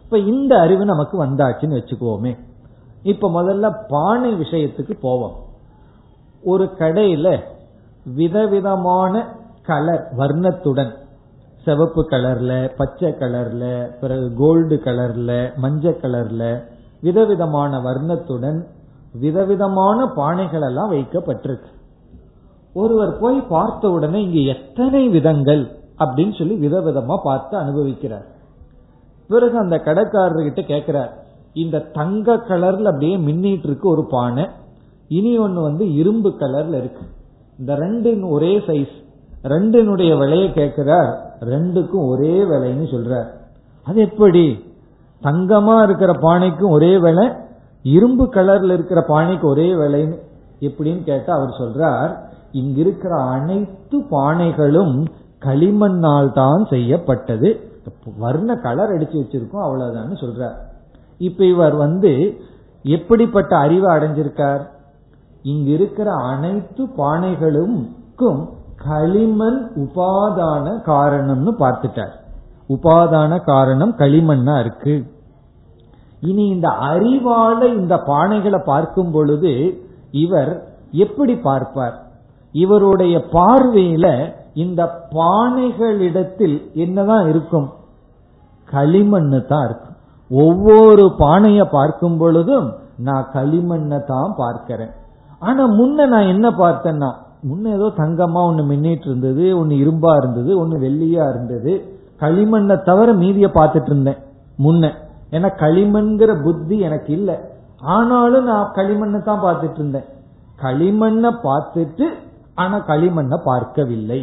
[0.03, 2.37] இப்ப இந்த அறிவு நமக்கு வந்தாச்சுன்னு வச்சுக்குவோமே.
[3.03, 5.35] இப்ப முதல்ல பானை விஷயத்துக்கு போவோம்.
[6.43, 7.39] ஒரு கடையில
[8.05, 11.01] விதவிதமான கலர் வர்ணத்துடன்.
[11.63, 16.63] சிவப்பு கலர்ல பச்சை கலர்ல பிறகு கோல்டு கலர்ல மஞ்சள் கலர்ல
[17.01, 18.65] விதவிதமான வர்ணத்துடன்
[19.13, 21.71] விதவிதமான பானைகள் எல்லாம் வைக்கப்பட்டிருக்கு.
[22.73, 28.25] ஒருவர் போய் பார்த்த உடனே இங்க எத்தனை விதங்கள் அப்படின்னு சொல்லி விதவிதமா பார்த்து அனுபவிக்கிறார்.
[29.27, 31.11] பிறகு அந்த கடைக்காரர்கிட்ட கேட்கிறார்
[31.53, 34.45] இந்த தங்க கலர்ல அப்படியே மின்னிட்டு இருக்கு ஒரு பானை
[35.07, 37.01] இனி ஒன்னு வந்து இரும்பு கலர்ல இருக்கு.
[37.59, 38.93] இந்த ரெண்டு ஒரே சைஸ்
[39.43, 43.29] ரெண்டினுடைய விலையை கேட்கிறார் ரெண்டுக்கும் ஒரே விலைன்னு சொல்றார்.
[43.85, 44.65] அது எப்படி?
[45.23, 47.27] தங்கமா இருக்கிற பானைக்கும் ஒரே விலை
[47.83, 50.17] இரும்பு கலர்ல இருக்கிற பானைக்கு ஒரே விலைன்னு
[50.59, 52.11] எப்படின்னு கேட்டா அவர் சொல்றார்
[52.51, 55.05] இங்க இருக்கிற அனைத்து பானைகளும்
[55.45, 57.49] களிமண்ணால் தான் செய்யப்பட்டது.
[58.17, 60.57] வர்ண கலர் அடிச்சு வச்சிருக்கோம் அவ்வளவுதான் சொல்றார்.
[61.17, 62.11] இப்ப இவர் வந்து
[62.85, 64.63] எப்படிப்பட்ட அறிவை அடைஞ்சிருக்கார்?
[65.43, 68.41] இங்க இருக்கிற அனைத்து பானைகளுக்கும்
[68.85, 72.13] களிமண் உபாதான காரணம்னு பார்த்துட்டார்.
[72.67, 74.95] உபாதான காரணம் களிமண்ணா இருக்கு.
[76.21, 79.53] இனி இந்த அறிவால இந்த பானைகளை பார்க்கும் பொழுது
[80.11, 80.51] இவர்
[80.91, 81.97] எப்படி பார்ப்பார்?
[82.51, 84.07] இவருடைய பார்வையில
[84.53, 87.67] இந்த பானைகளிடத்தில் என்னதான் இருக்கும்?
[88.71, 89.97] களிமண்ணு தான் இருக்கும்.
[90.31, 94.93] ஒவ்வொரு பானைய பார்க்கும் பொழுதும் நான் களிமண்ணை தான் பார்க்கிறேன்.
[95.39, 97.09] ஆனா முன்ன நான் என்ன பார்த்தேன்னா
[97.49, 101.73] முன்ன ஏதோ தங்கமா ஒண்ணு மின்னிட்டு இருந்தது ஒன்னு இரும்பா இருந்தது ஒன்னு வெள்ளியா இருந்தது.
[102.19, 104.21] களிமண்ணை தவிர மீதிய பார்த்துட்டு இருந்தேன்
[104.59, 104.91] முன்ன.
[105.31, 107.35] ஏன்னா களிமண்ங்கிற புத்தி எனக்கு இல்லை.
[107.81, 110.07] ஆனாலும் நான் களிமண்ணை தான் பார்த்துட்டு இருந்தேன்.
[110.61, 112.07] களிமண்ணை பார்த்துட்டு
[112.55, 114.21] ஆனா களிமண்ணை பார்க்கவில்லை.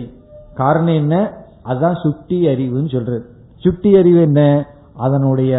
[0.60, 1.16] காரணம் என்ன?
[1.62, 3.24] அதுதான் சுட்டி அறிவுன்னு சொல்றது.
[3.58, 4.40] சுட்டி அறிவு என்ன?
[4.96, 5.52] அதனுடைய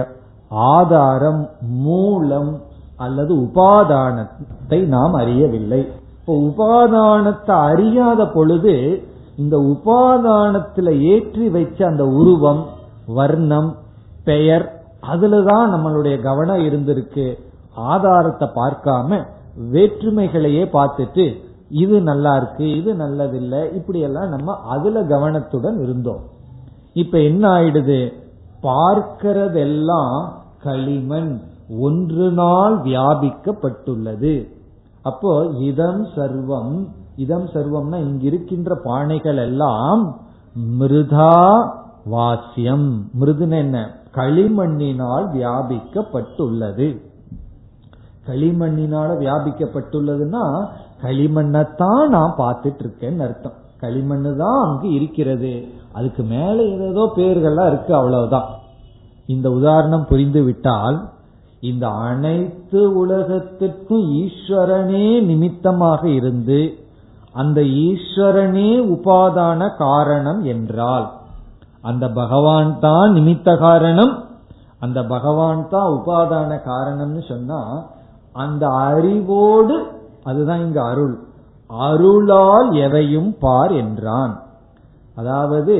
[0.78, 1.44] ஆதாரம்
[1.84, 2.52] மூலம்
[2.98, 5.82] அல்லது உபாதானத்தை நாம் அறியவில்லை.
[6.20, 8.76] இப்போ உபாதானத்தை அறியாத பொழுது
[9.38, 12.62] இந்த உபாதானத்துல ஏற்றி வைச்ச அந்த உருவம்
[13.18, 13.70] வர்ணம்
[14.24, 14.66] பெயர்
[15.12, 17.26] அதுலதான் நம்மளுடைய கவனம் இருந்திருக்கு.
[17.92, 19.20] ஆதாரத்தை பார்க்காம
[19.72, 21.26] வேற்றுமைகளையே பார்த்துட்டு
[21.72, 26.22] இது நல்லா இருக்கு இது நல்லதில்லை இப்படி எல்லாம் நம்ம அதுல கவனத்துடன் இருந்தோம்.
[26.94, 28.14] இப்ப என்ன ஆயிடுது?
[28.64, 30.30] பார்க்கிறதெல்லாம்
[30.64, 31.42] களிமண்
[31.80, 34.48] ஒன்று நாள் வியாபிக்கப்பட்டுள்ளது.
[35.02, 40.20] அப்போ இதம் சர்வம் இதம் சர்வம்னா இங்க இருக்கின்ற பானைகள் எல்லாம்
[40.80, 41.72] மிருதா
[42.06, 43.10] வாசியம்.
[43.20, 43.96] மிருதுன என்ன?
[44.16, 47.02] களிமண்ணினால் வியாபிக்கப்பட்டுள்ளது.
[48.28, 50.68] களிமண்ணினால வியாபிக்கப்பட்டுள்ளதுன்னா
[51.04, 53.58] களிமண்ணைத்தான் நான் பார்த்துட்டு இருக்கேன்னு அர்த்தம்.
[53.82, 55.54] களிமண்ணு தான் அங்கு இருக்கிறது.
[55.94, 58.50] அதுக்கு மேல ஏதோ பேர்கள்லாம் இருக்கு அவ்வளவுதான்.
[59.26, 60.98] இந்த உதாரணம் புரிந்து விட்டால்
[61.60, 66.60] இந்த அனைத்து உலகத்திற்கும் ஈஸ்வரனே நிமித்தமாக இருந்து
[67.32, 71.08] அந்த ஈஸ்வரனே உபாதான காரணம் என்றால்
[71.82, 74.14] அந்த பகவான் தான் நிமித்த காரணம்.
[74.80, 77.62] அந்த பகவான் தான் உபாதான காரணம்னு சொன்னா
[78.34, 79.76] அந்த அறிவோடு
[80.24, 81.16] அதுதான் இங்க அருள்.
[81.70, 84.34] அருளால் எதையும் பார் என்றான்.
[85.16, 85.76] அதாவது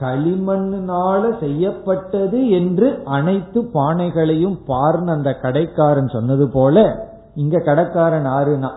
[0.00, 6.76] களிமண்ணால செய்யப்பட்டது என்று அனைத்து பானைகளையும் பார்னு அந்த கடைக்காரன் சொன்னது போல
[7.34, 8.70] இங்க கடைக்காரன் ஆறுனா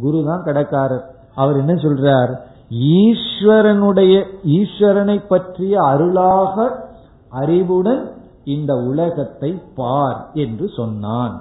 [0.00, 1.04] குரு தான் கடைக்காரர்.
[1.34, 2.32] அவர் என்ன சொல்றார்?
[2.70, 4.14] ஈஸ்வரனுடைய
[4.58, 6.84] ஈஸ்வரனை பற்றிய அருளாக
[7.28, 8.02] அறிவுடன்
[8.44, 11.34] இந்த உலகத்தை பார் என்று சொன்னான்.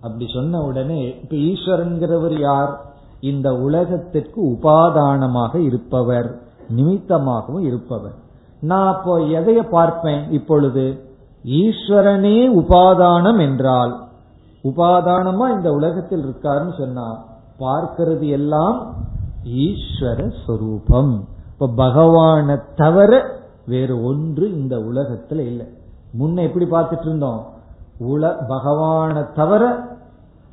[0.00, 2.72] அப்படி சொன்ன உடனே இப்ப ஈஸ்வரன்கிறவர் யார்?
[3.20, 6.28] இந்த உலகத்திற்கு உபாதானமாக இருப்பவர்
[6.76, 8.14] நிமித்தமாகவும் இருப்பவர்.
[8.60, 10.84] நான் அப்போ எதைய பார்ப்பேன் இப்பொழுது?
[11.44, 13.92] ஈஸ்வரனே உபாதானம் என்றால்
[14.64, 17.24] உபாதானமா இந்த உலகத்தில் இருக்காருன்னு சொன்னா
[17.58, 18.94] பார்க்கிறது எல்லாம்
[19.44, 21.24] ஈஸ்வர சொரூபம்.
[21.52, 23.12] இப்ப பகவானை தவிர
[23.66, 25.66] வேறு ஒன்று இந்த உலகத்துல இல்லை.
[26.18, 27.40] முன்ன எப்படி பார்த்துட்டு இருந்தோம்?
[28.00, 29.88] உல பகவான தவிர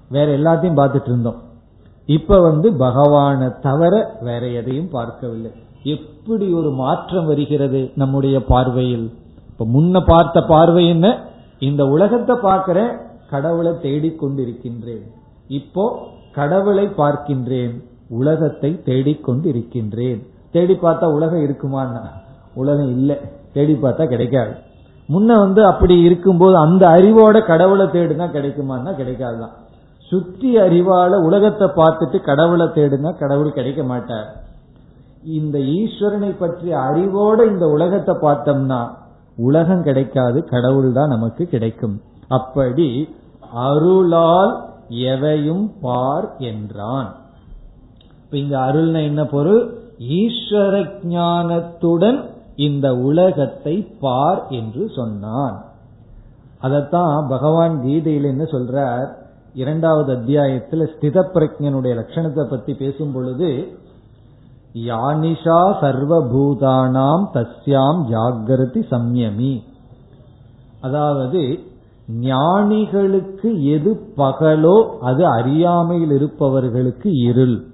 [0.10, 1.42] வேற எல்லாத்தையும் பார்த்துட்டு இருந்தோம்.
[2.06, 5.52] இப்ப வந்து பகவான தவிர வேற எதையும் பார்க்கவில்லை.
[5.84, 9.14] எப்படி ஒரு மாற்றம் வருகிறது நம்முடைய பார்வையில்?
[9.50, 11.20] இப்ப முன்ன பார்த்த பார்வை என்ன?
[11.60, 12.98] இந்த உலகத்தை பார்க்கிறேன்
[13.30, 15.04] கடவுளை தேடிக்கொண்டிருக்கின்றேன்.
[15.48, 20.28] இப்போ கடவுளை பார்க்கின்றேன் உலகத்தை தேடிக்கொண்டிருக்கின்றேன்.
[20.52, 22.04] தேடி பார்த்தா உலகம் இருக்குமான்னா?
[22.54, 23.18] உலகம் இல்லை.
[23.54, 24.56] தேடி பார்த்தா கிடைக்காது.
[25.10, 29.56] முன்ன வந்து அப்படி இருக்கும்போது அந்த அறிவோட கடவுளை தேடுனா கிடைக்குமான்னா கிடைக்காதுதான்.
[30.12, 34.28] சுற்றி அறிவால உலகத்தை பார்த்துட்டு கடவுளை தேடுனா கடவுள் கிடைக்க மாட்டார்.
[35.24, 38.82] இந்த ஈஸ்வரனை பற்றிய அறிவோட இந்த உலகத்தை பார்த்தோம்னா
[39.38, 41.96] உலகம் கிடைக்காது கடவுள் தான் நமக்கு கிடைக்கும்.
[42.28, 42.90] அப்படி
[43.68, 44.54] அருளால்
[44.90, 47.10] எவையும் பார் என்றான்.
[48.24, 49.64] இப்ப இங்க அருள்னா என்ன பொருள்?
[50.20, 52.20] ஈஸ்வர ஞானத்துடன்
[52.56, 55.66] இந்த உலகத்தை பார் என்று சொன்னான்.
[56.62, 59.08] அதத்தான் பகவான் கீதையில் என்ன சொல்றார்?
[59.54, 63.68] இரண்டாவது அத்தியாயத்தில் ஸ்தித பிரஜனுடைய லட்சணத்தை பத்தி பேசும் பொழுது
[64.74, 69.62] யானிஷா சர்வபூதானாம் தஸ்யாம் ஜாகிரதி சம்யமி.
[70.82, 71.60] அதாவது
[72.08, 77.66] ஞானிகளுக்கு எது பகலோ அது அறியாமையில் இருப்பவர்களுக்கு இருள்.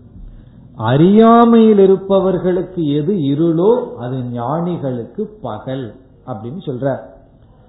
[0.81, 5.95] அறியாமையில் இருப்பவர்களுக்கு எது இருளோ அது ஞானிகளுக்கு பகல்
[6.27, 6.97] அப்படின்னு சொல்ற.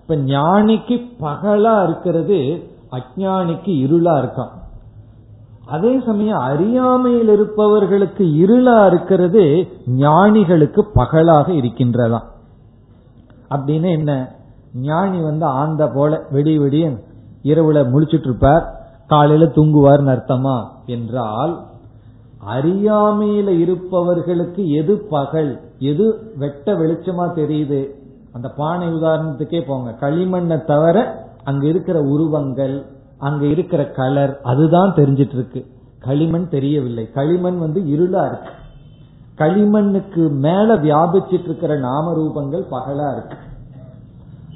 [0.00, 4.50] இப்ப ஞானிக்கு பகலா இருக்கிறது அஜானிக்கு இருளா இருக்கான்.
[5.66, 12.28] அதே சமயம் அறியாமையில் இருப்பவர்களுக்கு இருளா இருக்கிறது ஞானிகளுக்கு பகலாக இருக்கின்றதாம்.
[13.50, 14.32] அப்படின்னு என்ன?
[14.74, 16.88] ஞானி வந்து ஆந்த போல வெடி வெடிய
[17.42, 20.64] இரவுல முழிச்சிட்டு இருப்பார் காலையில தூங்குவார்னு அர்த்தமா?
[20.86, 21.58] என்றால்
[22.46, 27.88] அறியாமையில இருப்பவர்களுக்கு எது பகல் எது வெட்ட வெளிச்சமா தெரியுது?
[28.32, 29.90] அந்த பானை உதாரணத்துக்கே போங்க.
[30.00, 32.86] களிமண்ணை தவிர அங்க இருக்கிற உருவங்கள்
[33.18, 35.66] அங்க இருக்கிற கலர் அதுதான் தெரிஞ்சிட்டு இருக்கு
[35.98, 37.10] களிமண் தெரியவில்லை.
[37.10, 38.50] களிமண் வந்து இருளா இருக்கு.
[39.38, 43.36] களிமண்ணுக்கு மேல வியாபிச்சிட்டு இருக்கிற நாம ரூபங்கள் பகலா இருக்கு.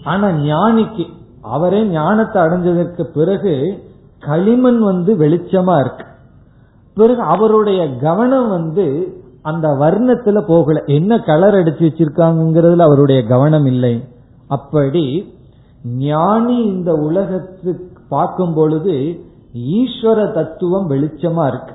[0.04, 1.06] ஆனா ஞானிக்கு
[1.42, 3.82] அவரே ஞானத்தை அடைஞ்சதற்கு பிறகு
[4.18, 6.04] களிமண் வந்து வெளிச்சமா இருக்கு.
[6.96, 10.82] பிறகு அவருடைய கவனம் வந்து அந்த வர்ணத்துல போகல.
[10.86, 14.04] என்ன கலர் அடிச்சு வச்சிருக்காங்கிறதுல அவருடைய கவனம் இல்லை.
[14.46, 15.34] அப்படி
[15.84, 19.20] ஞானி இந்த உலகத்துக்கு பார்க்கும் பொழுது
[19.54, 21.74] ஈஸ்வர தத்துவம் வெளிச்சமா இருக்கு.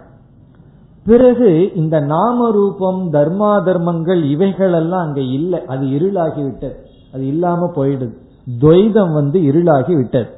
[1.05, 5.65] பிறகு இந்த நாம ரூபம் தர்மா தர்மங்கள் இவைகள் எல்லாம் அங்க இல்லை.
[5.65, 6.75] அது இருளாகி விட்டது.
[7.13, 8.17] அது இல்லாம போயிடுது.
[8.59, 10.29] துவைதம் வந்து இருளாகி விட்டது.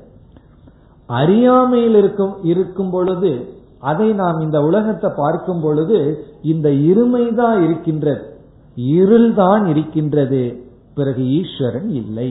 [1.06, 5.98] அறியாமையில் இருக்கும் இருக்கும் பொழுது அதை நாம் இந்த உலகத்தை பார்க்கும் பொழுது
[6.42, 8.24] இந்த இருமைதான் இருக்கின்றது.
[8.76, 10.42] இருள் தான் இருக்கின்றது.
[10.96, 12.30] பிறகு ஈஸ்வரன் இல்லை.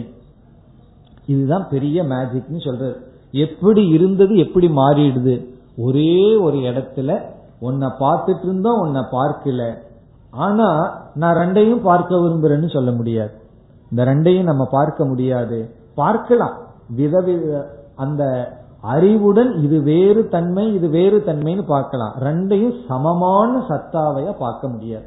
[1.26, 2.96] இதுதான் பெரிய மேஜிக்னு சொல்றது.
[3.32, 5.34] எப்படி இருந்தது எப்படி மாறிடுது?
[5.76, 7.10] ஒரே ஒரு இடத்துல
[7.60, 9.74] உன்னை பார்த்துட்டு இருந்தோம் உன்னை பார்க்கல.
[10.30, 10.68] ஆனா
[11.14, 13.34] நான் ரெண்டையும் பார்க்க விரும்புறேன்னு சொல்ல முடியாது.
[13.90, 15.58] இந்த ரெண்டையும் நம்ம பார்க்க முடியாது.
[15.94, 16.56] பார்க்கலாம்.
[16.96, 17.62] விதவித
[17.96, 18.22] அந்த
[18.82, 22.14] அறிவுடன் இது வேறு தன்மை இது வேறு தன்மைன்னு பார்க்கலாம்.
[22.20, 25.06] ரெண்டையும் சமமான சத்தாவைய பார்க்க முடியாது.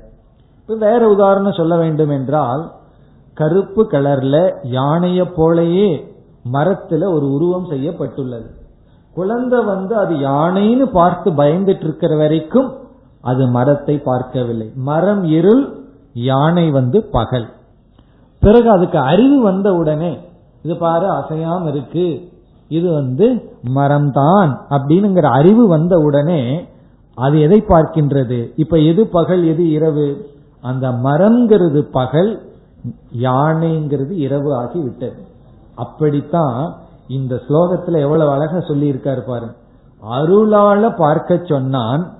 [0.59, 2.63] இப்ப வேற உதாரணம் சொல்ல வேண்டும் என்றால்
[3.33, 5.89] கருப்பு கலர்ல யானைய போலயே
[6.53, 8.47] மரத்துல ஒரு உருவம் செய்யப்பட்டுள்ளது.
[9.13, 12.69] குழந்தை வந்து அது யானைன்னு பார்த்து பயந்துட்டு இருக்கிற வரைக்கும்
[13.21, 14.71] அது மரத்தை பார்க்கவில்லை.
[14.75, 15.63] மரம் இருள்
[16.13, 17.47] யானை வந்து பகல்.
[18.41, 20.13] பிறகு அதுக்கு அறிவு வந்த உடனே
[20.63, 22.05] இது பாரு அசையாம இருக்கு
[22.67, 26.67] இது வந்து மரம்தான் அப்படின்னுங்கிற அறிவு வந்த உடனே
[27.15, 28.51] அது எதை பார்க்கின்றது?
[28.55, 30.27] இப்ப எது பகல் எது இரவு?
[30.61, 32.41] அந்த மரம்ங்கிறது பகல்
[33.21, 35.23] யானைங்கிறது இரவு ஆகி விட்டது
[35.75, 36.75] அப்படித்தான்
[37.07, 39.45] இந்த ஸ்லோகத்துல எவ்வளவு அழகா சொல்லி இருக்காரு பாரு.
[40.11, 42.13] அருளால பார்க்க சொன்னான்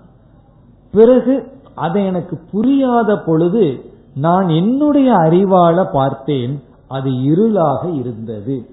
[0.91, 8.69] பிறகு அதை எனக்கு புரியாத பொழுது நான் என்னுடைய அறிவால பார்த்தேன் அது இருளாக இருந்தது.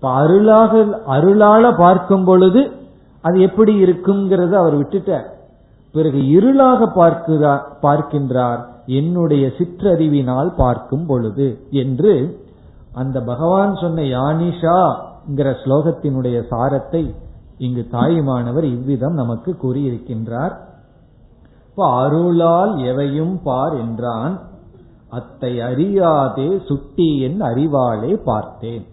[0.00, 0.82] இப்ப அருளாக
[1.14, 2.60] அருளால பார்க்கும் பொழுது
[3.24, 5.26] அது எப்படி இருக்குங்கிறத அவர் விட்டுட்டார்.
[5.94, 8.60] பிறகு இருளாக பார்க்கிறார் பார்க்கின்றார்.
[8.98, 11.48] என்னுடைய சிற்றறிவினால் பார்க்கும் பொழுது
[11.82, 12.12] என்று
[12.94, 17.02] அந்த பகவான் சொன்ன யானிஷாங்கிற ஸ்லோகத்தினுடைய சாரத்தை
[17.58, 20.54] இங்கு தாயுமானவர் இவ்விதம் நமக்கு கூறியிருக்கின்றார்.
[21.68, 24.34] இப்போ அருளால் எவையும் பார் என்றான்.
[25.08, 28.86] அத்தை அறியாதே சுட்டி என் அறிவாலே பார்த்தேன்.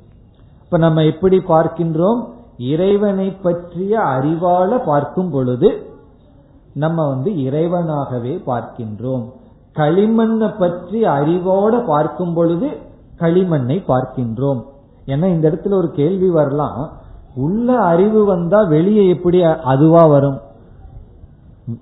[0.67, 2.21] இப்ப நம்ம எப்படி பார்க்கின்றோம்?
[2.57, 5.69] இறைவனை பற்றிய அறிவால பார்க்கும் பொழுது
[6.73, 9.23] நம்ம வந்து இறைவனாகவே பார்க்கின்றோம்.
[9.75, 12.69] களிமண்ணை பற்றி அறிவோட பார்க்கும் பொழுது
[13.19, 14.61] களிமண்ணை பார்க்கின்றோம்.
[15.05, 16.91] ஏன்னா இந்த இடத்துல ஒரு கேள்வி வரலாம்.
[17.35, 20.37] உள்ள அறிவு வந்தா வெளியே எப்படி அதுவா வரும்?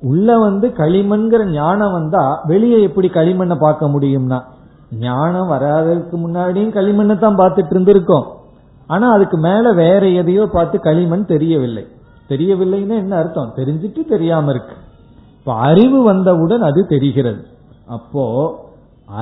[0.02, 4.42] உள்ள வந்து களிமண்கிற ஞானம் வந்தா வெளியே எப்படி களிமண்ணை பார்க்க முடியும்னா?
[5.00, 8.26] ஞானம் வராததுக்கு முன்னாடியும் களிமண்ணை தான் பார்த்துட்டு இருந்திருக்கோம்.
[8.88, 11.88] ஆனா அதுக்கு மேல வேற எதையோ பார்த்து களிமண் தெரியவில்லை.
[12.30, 13.54] தெரியவில்லைன்னு என்ன அர்த்தம்?
[13.56, 14.76] தெரிஞ்சிட்டு தெரியாம இருக்கு.
[15.40, 17.46] இப்ப அறிவு வந்தவுடன் அது தெரிகிறது.
[17.88, 18.24] அப்போ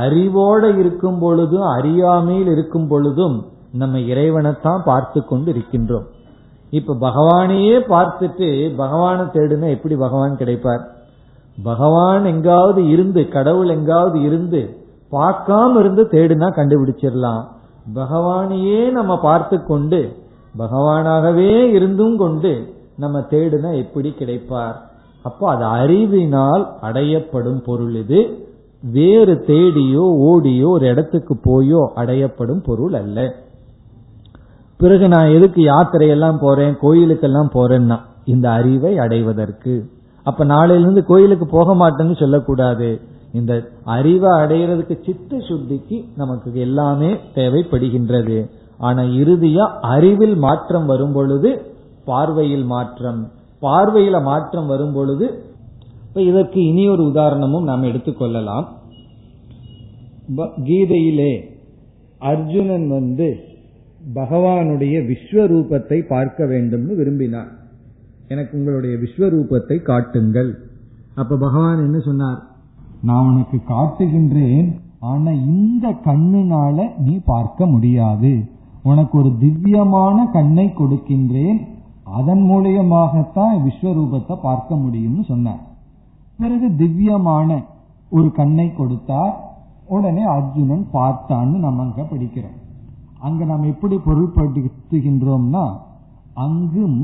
[0.01, 6.05] அறிவோட இருக்கும் பொழுதும் அறியாமையில் இருக்கும் பொழுதும் நம்ம இறைவனைத்தான் பார்த்து கொண்டு இருக்கின்றோம்
[6.69, 10.83] இப்ப பகவானையே பார்த்துட்டு பகவானை தேடுனா எப்படி பகவான் கிடைப்பார்?
[11.63, 14.61] பகவான் எங்காவது இருந்து கடவுள் எங்காவது இருந்து
[15.11, 17.43] பார்க்காம இருந்து தேடுனா கண்டுபிடிச்சிடலாம்.
[17.95, 20.17] பகவானையே நம்ம பார்த்து கொண்டு
[20.57, 24.75] பகவானாகவே இருந்தும் கொண்டு நம்ம தேடுனா எப்படி கிடைப்பார்?
[25.23, 28.49] அப்போ அது அறிவினால் அடையப்படும் பொருள் இது.
[28.81, 33.35] வேறு தேடியோ ஓடியோ ஒரு இடத்துக்கு போயோ அடையப்படும் பொருள் அல்ல.
[34.77, 39.89] பிறகு நான் எதுக்கு யாத்திரையெல்லாம் போறேன் கோயிலுக்கெல்லாம் போறேன்னா இந்த அறிவை அடைவதற்கு.
[40.23, 43.01] அப்ப நாளையிலிருந்து கோயிலுக்கு போக மாட்டேன்னு சொல்லக்கூடாது.
[43.33, 43.53] இந்த
[43.95, 48.37] அறிவை அடையிறதுக்கு சித்த சுத்திக்கு நமக்கு எல்லாமே தேவைப்படுகின்றது.
[48.77, 51.49] ஆனா இறுதியா அறிவில் மாற்றம் வரும் பொழுது
[52.05, 53.21] பார்வையில் மாற்றம்.
[53.61, 55.27] பார்வையில மாற்றம் வரும் பொழுது
[56.07, 58.67] இப்ப இதற்கு இனி ஒரு உதாரணமும் நாம் எடுத்துக்கொள்ளலாம்
[60.67, 61.33] கீதையிலே
[62.31, 63.27] அர்ஜுனன் வந்து
[64.15, 67.51] பகவானுடைய விஸ்வரூபத்தை பார்க்க வேண்டும்னு விரும்பினார்.
[68.27, 70.51] எனக்கு உங்களுடைய விஸ்வரூபத்தை காட்டுங்கள்.
[71.15, 72.39] அப்ப பகவான் என்ன சொன்னார்?
[73.03, 74.67] நான் உனக்கு காட்டுகின்றேன்
[75.11, 78.31] ஆனா இந்த கண்ணுனால நீ பார்க்க முடியாது.
[78.83, 81.59] உனக்கு ஒரு திவ்யமான கண்ணை கொடுக்கின்றேன்.
[82.19, 85.61] அதன் மூலியமாகத்தான் விஸ்வரூபத்தை பார்க்க முடியும்னு சொன்னார்.
[86.37, 87.49] பிறகு திவ்யமான
[88.09, 89.33] ஒரு கண்ணை கொடுத்தார்.
[89.87, 92.57] உடனே அர்ஜுனன் பார்த்தான்னு நம்ம அங்க படிக்கிறோம்.
[93.19, 95.65] அங்க நாம் எப்படி பொருள்படுத்துகின்றோம்னா
[96.33, 96.99] அங்கும்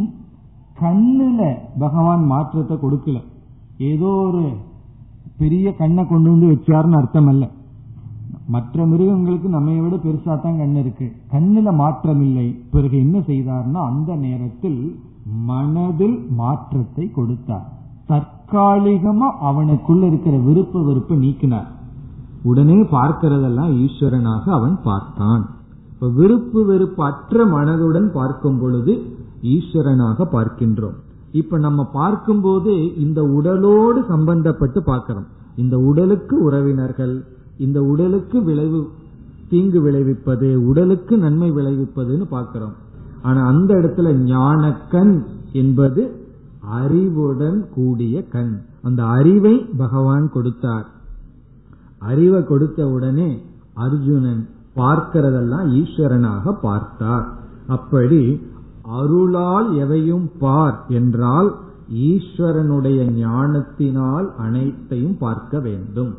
[0.81, 1.41] கண்ணுல
[1.79, 3.17] பகவான் மாற்றத்தை கொடுக்கல.
[3.77, 4.43] ஏதோ ஒரு
[5.41, 7.45] பெரிய கண்ணை கொண்டு வந்து வச்சாருன்னு அர்த்தம் அல்ல
[8.53, 11.07] மற்ற மிருகங்களுக்கு நம்ம விட பெருசா தான் கண்ணு இருக்கு.
[11.33, 14.79] கண்ணுல மாற்றம் இல்லை பிறகு என்ன செய்தார்னா அந்த நேரத்தில்
[15.49, 17.67] மனதில் மாற்றத்தை கொடுத்தார்.
[18.09, 21.67] தற்காலிகமா அவனுக்குள்ள இருக்கிற விருப்ப வெறுப்பு நீக்கினார்.
[22.43, 25.43] உடனே பார்க்கிறதெல்லாம் ஈஸ்வரனாக அவன் பார்த்தான்.
[25.91, 28.95] இப்ப விருப்பு வெறுப்பு அற்ற மனதுடன் பார்க்கும் பொழுது
[29.53, 30.97] ஈஸ்வரனாக பார்க்கின்றோம்.
[31.31, 35.25] இப்ப நம்ம பார்க்கும்போது இந்த உடலோடு சம்பந்தப்பட்டு பார்க்கிறோம்.
[35.55, 37.25] இந்த உடலுக்கு உறவினர்கள்
[37.57, 38.89] இந்த உடலுக்கு விளைவு
[39.49, 42.73] தீங்கு விளைவிப்பது உடலுக்கு நன்மை விளைவிப்பதுன்னு பார்க்கிறோம்.
[43.21, 46.27] ஆனா அந்த இடத்துல ஞானக்கண் என்பது
[46.59, 48.61] அறிவுடன் கூடிய கண்.
[48.81, 50.85] அந்த அறிவை பகவான் கொடுத்தார்.
[51.97, 53.41] அறிவை கொடுத்த உடனே
[53.73, 57.37] அர்ஜுனன் பார்க்கிறதெல்லாம் ஈஸ்வரனாக பார்த்தார்.
[57.67, 58.41] அப்படி
[58.89, 61.55] அருளால் எவையும் பார் என்றால்
[61.93, 66.15] ஈஸ்வரனுடைய ஞானத்தினால் அனைத்தையும் பார்க்க வேண்டும்.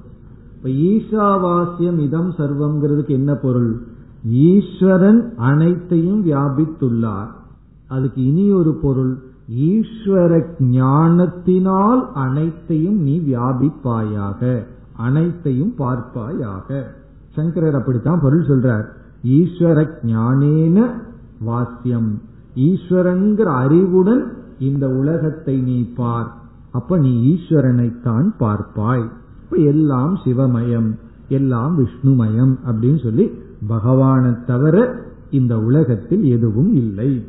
[0.54, 3.82] இப்ப ஈஷாவாசியம் இதம் சர்வம்ங்கிறதுக்கு என்ன பொருள்?
[4.28, 7.28] ஈஸ்வரன் அனைத்தையும் வியாபித்துள்ளார்.
[7.88, 9.22] அதுக்கு இனி ஒரு பொருள்.
[9.54, 14.66] ஈஸ்வர ஞானத்தினால் அனைத்தையும் நீ வியாபிப்பாயாக.
[14.96, 16.82] அனைத்தையும் பார்ப்பாயாக.
[17.34, 18.84] சங்கரர் அப்படித்தான் பொருள் சொல்றார்.
[19.24, 20.90] ஈஸ்வர ஞானேன
[21.40, 22.20] வாசியம்.
[22.54, 26.30] ஈஸ்வரன்கிற அறிவுடன் இந்த உலகத்தை நீ பார்.
[26.70, 29.06] அப்ப நீ ஈஸ்வரனைத்தான் பார்ப்பாய்.
[29.42, 30.90] இப்ப எல்லாம் சிவமயம்
[31.28, 33.30] எல்லாம் விஷ்ணுமயம் அப்படின்னு சொல்லி
[33.66, 34.76] பகவானை தவிர
[35.30, 37.24] இந்த உலகத்தில் எதுவும் இல்லை.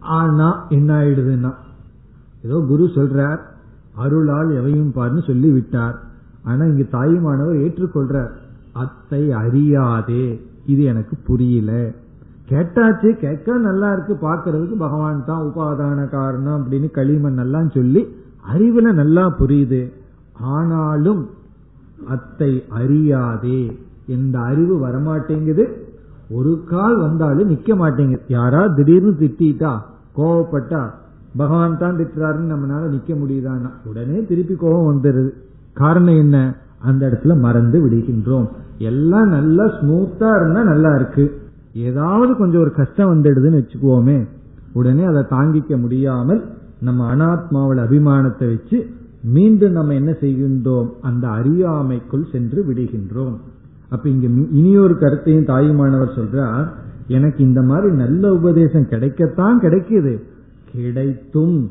[0.00, 1.52] ஆனா என்ன ஆயிடுதுன்னா
[2.42, 3.40] ஏதோ குரு சொல்றார்
[3.94, 6.02] அருளால் எவையும் பார்னு சொல்லி விட்டார்
[6.42, 8.32] ஆனா இங்க தாயுமானவர் ஏற்றுக்கொள்றார்
[8.72, 11.94] அத்தை அறியாதே இது எனக்கு புரியல.
[12.50, 18.16] கேட்டாச்சு கேட்க நல்லா இருக்கு பாக்குறதுக்கு பகவான் தான் உபாதான காரணம் அப்படின்னு களிமண் எல்லாம் சொல்லி
[18.52, 19.92] அறிவுல நல்லா புரியுது.
[20.40, 21.28] ஆனாலும்
[22.08, 23.72] அத்தை அறியாதே
[24.06, 25.64] எந்த அறிவு வரமாட்டேங்குது.
[26.30, 28.22] ஒரு கால் வந்தாலும் நிக்க மாட்டேங்குது.
[28.28, 29.82] யாரா திடீர்னு திட்டா
[30.16, 30.82] கோவப்பட்டா
[31.36, 35.30] பகவான் தான் திட்டுறாருன்னு நம்மளால நிக்க முடியுதான்னா உடனே திருப்பி கோபம் வந்துடுது.
[35.72, 36.54] காரணம் என்ன?
[36.78, 38.46] அந்த இடத்துல மறந்து விடுகின்றோம்.
[38.78, 41.43] எல்லாம் நல்லா ஸ்மூத்தா இருந்தா நல்லா இருக்கு.
[41.74, 44.28] ஏதாவது கொஞ்சம் ஒரு கஷ்டம் வந்துடுதுன்னு வச்சுக்குவோமே
[44.72, 46.44] உடனே அதை தாங்கிக்க முடியாமல்
[46.80, 48.86] நம்ம அனாத்மாவில் அபிமானத்தை வச்சு
[49.22, 50.90] மீண்டும் நம்ம என்ன செய்கின்றோம்?
[51.00, 53.36] அந்த அறியாமைக்குள் சென்று விடுகின்றோம்.
[53.88, 56.68] அப்ப இங்க இனியொரு கருத்தையும் தாயுமானவர் சொல்றார்
[57.08, 60.20] எனக்கு இந்த மாதிரி நல்ல உபதேசம் கிடைக்கத்தான் கிடைக்குது.
[60.74, 61.70] கிடைத்தும்.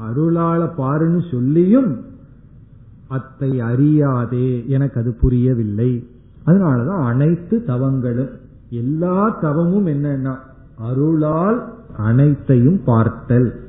[0.00, 2.00] அருளால பாருன்னு சொல்லியும்
[3.08, 6.08] அத்தை அறியாதே எனக்கு அது புரியவில்லை.
[6.46, 8.40] அதனாலதான் அனைத்து தவங்களும்
[8.72, 10.34] எல்லா தவமும் என்னன்னா
[10.78, 11.58] அருளால்
[11.96, 13.60] அனைத்தையும் பார்த்தல்.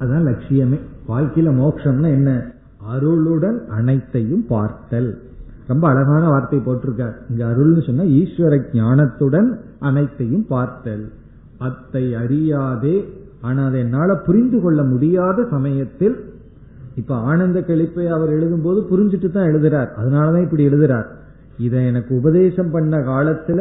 [0.00, 0.78] அதான் லட்சியமே.
[1.08, 2.50] வாழ்க்கையில மோட்சம்னா என்ன?
[2.94, 5.20] அருளுடன் அனைத்தையும் பார்த்தல்.
[5.66, 7.14] ரொம்ப அழகான வார்த்தை போட்டிருக்கார்.
[7.30, 9.48] இங்க அருள்னு சொன்னா ஈஸ்வர ஞானத்துடன்
[9.78, 11.12] அனைத்தையும் பார்த்தல்.
[11.58, 12.96] அத்தை அறியாதே
[13.40, 16.16] ஆனா அதை என்னால புரிந்து கொள்ள முடியாத சமயத்தில்
[16.96, 19.88] இப்ப ஆனந்த கழிப்பை அவர் எழுதும் போது புரிஞ்சுட்டு தான் எழுதுறார்.
[20.02, 21.06] அதனாலதான் இப்படி எழுதுறார்.
[21.58, 23.60] இதை எனக்கு உபதேசம் பண்ண காலத்துல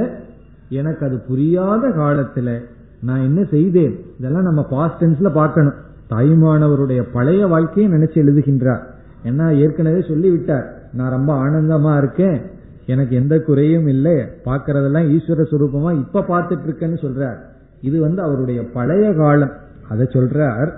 [0.70, 2.62] எனக்கு அது புரியாத காலத்துல
[3.02, 4.00] நான் என்ன செய்தேன்?
[4.20, 5.74] இதெல்லாம் நம்ம பாஸ்ட் டென்ஸ்ல பார்க்கணும்.
[6.10, 8.84] தாய்மானவருடைய பழைய வாழ்க்கையை நினைச்சு எழுதுகின்றார்.
[9.24, 12.42] ஏன்னா ஏற்கனவே சொல்லிவிட்டார் நான் ரொம்ப ஆனந்தமா இருக்கேன்.
[12.86, 14.14] எனக்கு எந்த குறையும் இல்லை.
[14.46, 17.38] பாக்கிறதெல்லாம் ஈஸ்வர சுரூபமா இப்ப பார்த்துட்டு இருக்கேன்னு சொல்றார்.
[17.82, 19.52] இது வந்து அவருடைய பழைய காலம்.
[19.90, 20.72] அதை சொல்றார்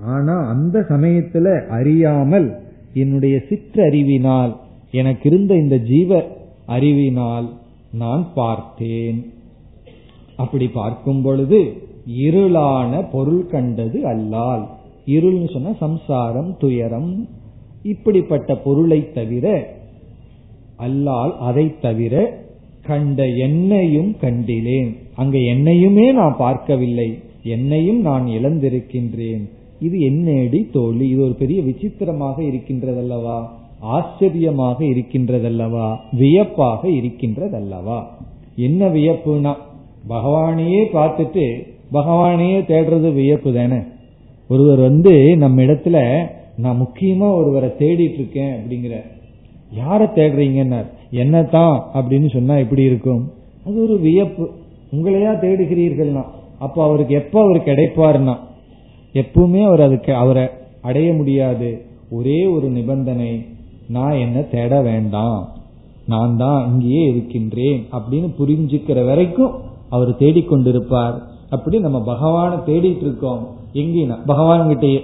[0.00, 2.54] ஆனா அந்த சமயத்துல அறியாமல்
[2.92, 4.56] என்னுடைய சிற்றறிவினால்
[4.90, 6.24] எனக்கு இருந்த இந்த ஜீவ
[6.66, 7.48] அறிவினால்
[7.92, 9.32] நான் பார்த்தேன்.
[10.36, 11.60] அப்படி பார்க்கும் பொழுது
[12.22, 14.64] இருளான பொருள் கண்டது அல்லால்.
[15.06, 17.28] இருள்னு சொன்ன சம்சாரம் துயரம்
[17.82, 19.46] இப்படிப்பட்ட பொருளை தவிர
[20.78, 22.44] அல்லால் அதை தவிர
[22.86, 27.18] கண்ட என்னையும் கண்டிலேன் அங்க என்னையுமே நான் பார்க்கவில்லை.
[27.42, 29.44] என்னையும் நான் இழந்திருக்கின்றேன்.
[29.80, 31.08] இது என்னேடி தோழி?
[31.08, 33.38] இது ஒரு பெரிய விசித்திரமாக இருக்கின்றதல்லவா?
[33.80, 35.96] ஆச்சரியமாக இருக்கின்றதல்லவா?
[36.12, 37.98] வியப்பாக இருக்கின்றதல்லவா?
[38.56, 39.54] என்ன வியப்புனா
[40.08, 43.78] பகவானையே பார்த்துட்டு பகவானையே தேடுறது வியப்பு தானே?
[44.48, 46.26] ஒருவர் வந்து நம்ம இடத்துல
[46.56, 49.00] நான் முக்கியமா ஒருவரை தேடிட்டு இருக்கேன் அப்படிங்கிற
[49.76, 50.86] யார தேடுறீங்கன்னார்?
[51.12, 53.32] என்னத்தான் அப்படின்னு சொன்னா எப்படி இருக்கும்.
[53.66, 54.50] அது ஒரு வியப்பு.
[54.92, 56.24] உங்களையா தேடுகிறீர்கள்னா
[56.58, 58.36] அப்ப அவருக்கு எப்ப அவர் கிடைப்பார்னா?
[59.12, 60.48] எப்பவுமே அவர் அதுக்கு அவரை
[60.82, 61.84] அடைய முடியாது.
[62.10, 63.46] ஒரே ஒரு நிபந்தனை
[63.88, 65.48] நான் என்ன தேட வேண்டாம்.
[66.06, 71.16] நான் தான் இங்கேயே இருக்கின்றேன் அப்படின்னு புரிஞ்சுக்கிற வரைக்கும் அவர் தேடிக்கொண்டிருப்பார்.
[71.50, 75.00] அப்படி நம்ம பகவானை தேடிட்டு இருக்கோம் எங்கேனா பகவான் கிட்டேயே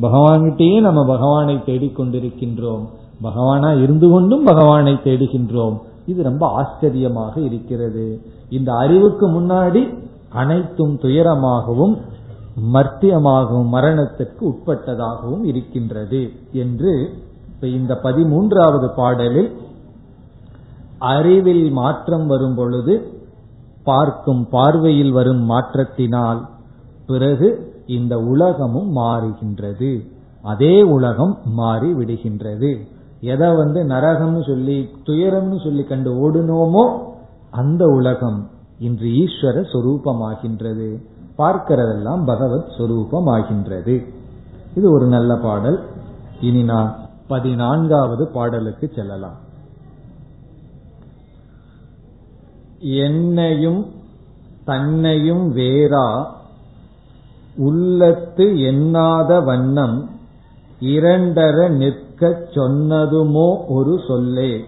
[0.00, 2.84] பகவான் கிட்டேயே நம்ம பகவானை தேடிக்கொண்டிருக்கின்றோம்.
[3.22, 5.76] பகவானா இருந்து கொண்டும் பகவானை தேடுகின்றோம்.
[6.06, 8.06] இது ரொம்ப ஆச்சரியமாக இருக்கிறது.
[8.50, 9.82] இந்த அறிவுக்கு முன்னாடி
[10.32, 11.94] அனைத்தும் துயரமாகவும்
[12.74, 16.22] மர்த்தியமாகவும் மரணத்திற்கு உட்பட்டதாகவும் இருக்கின்றது
[16.52, 16.92] என்று
[17.60, 19.50] இந்த பதிமூன்றாவது பாடலில்
[20.98, 22.94] அறிவில் மாற்றம் வரும் பொழுது
[23.84, 26.40] பார்க்கும் பார்வையில் வரும் மாற்றத்தினால்
[27.06, 27.48] பிறகு
[27.86, 30.10] இந்த உலகமும் மாறுகின்றது.
[30.42, 32.70] அதே உலகம் மாறி விடுகின்றது
[33.20, 36.84] எதை வந்து நரகம்னு சொல்லி துயரம்னு சொல்லி கண்டு ஓடுனோமோ
[37.50, 40.88] அந்த உலகம் இன்று ஈஸ்வர சொரூபமாகின்றது.
[41.38, 44.06] பார்க்கிறதெல்லாம் பகவத் சொரூபமாகின்றது.
[44.74, 45.80] இது ஒரு நல்ல பாடல்.
[46.40, 46.96] இனி நான்
[47.28, 49.41] பதினான்காவது பாடலுக்கு செல்லலாம்.
[52.82, 53.86] என்னையும்
[54.64, 56.26] தன்னையும் வேறா
[57.56, 60.10] உள்ளத்து எண்ணாத வண்ணம்
[60.80, 64.64] இரண்டர நிற்கச் சொன்னதுமோ ஒரு சொல்லே.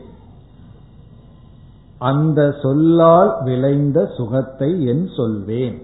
[1.99, 5.83] அந்த சொல்லால் விளைந்த சுகத்தை என் சொல்வேன்.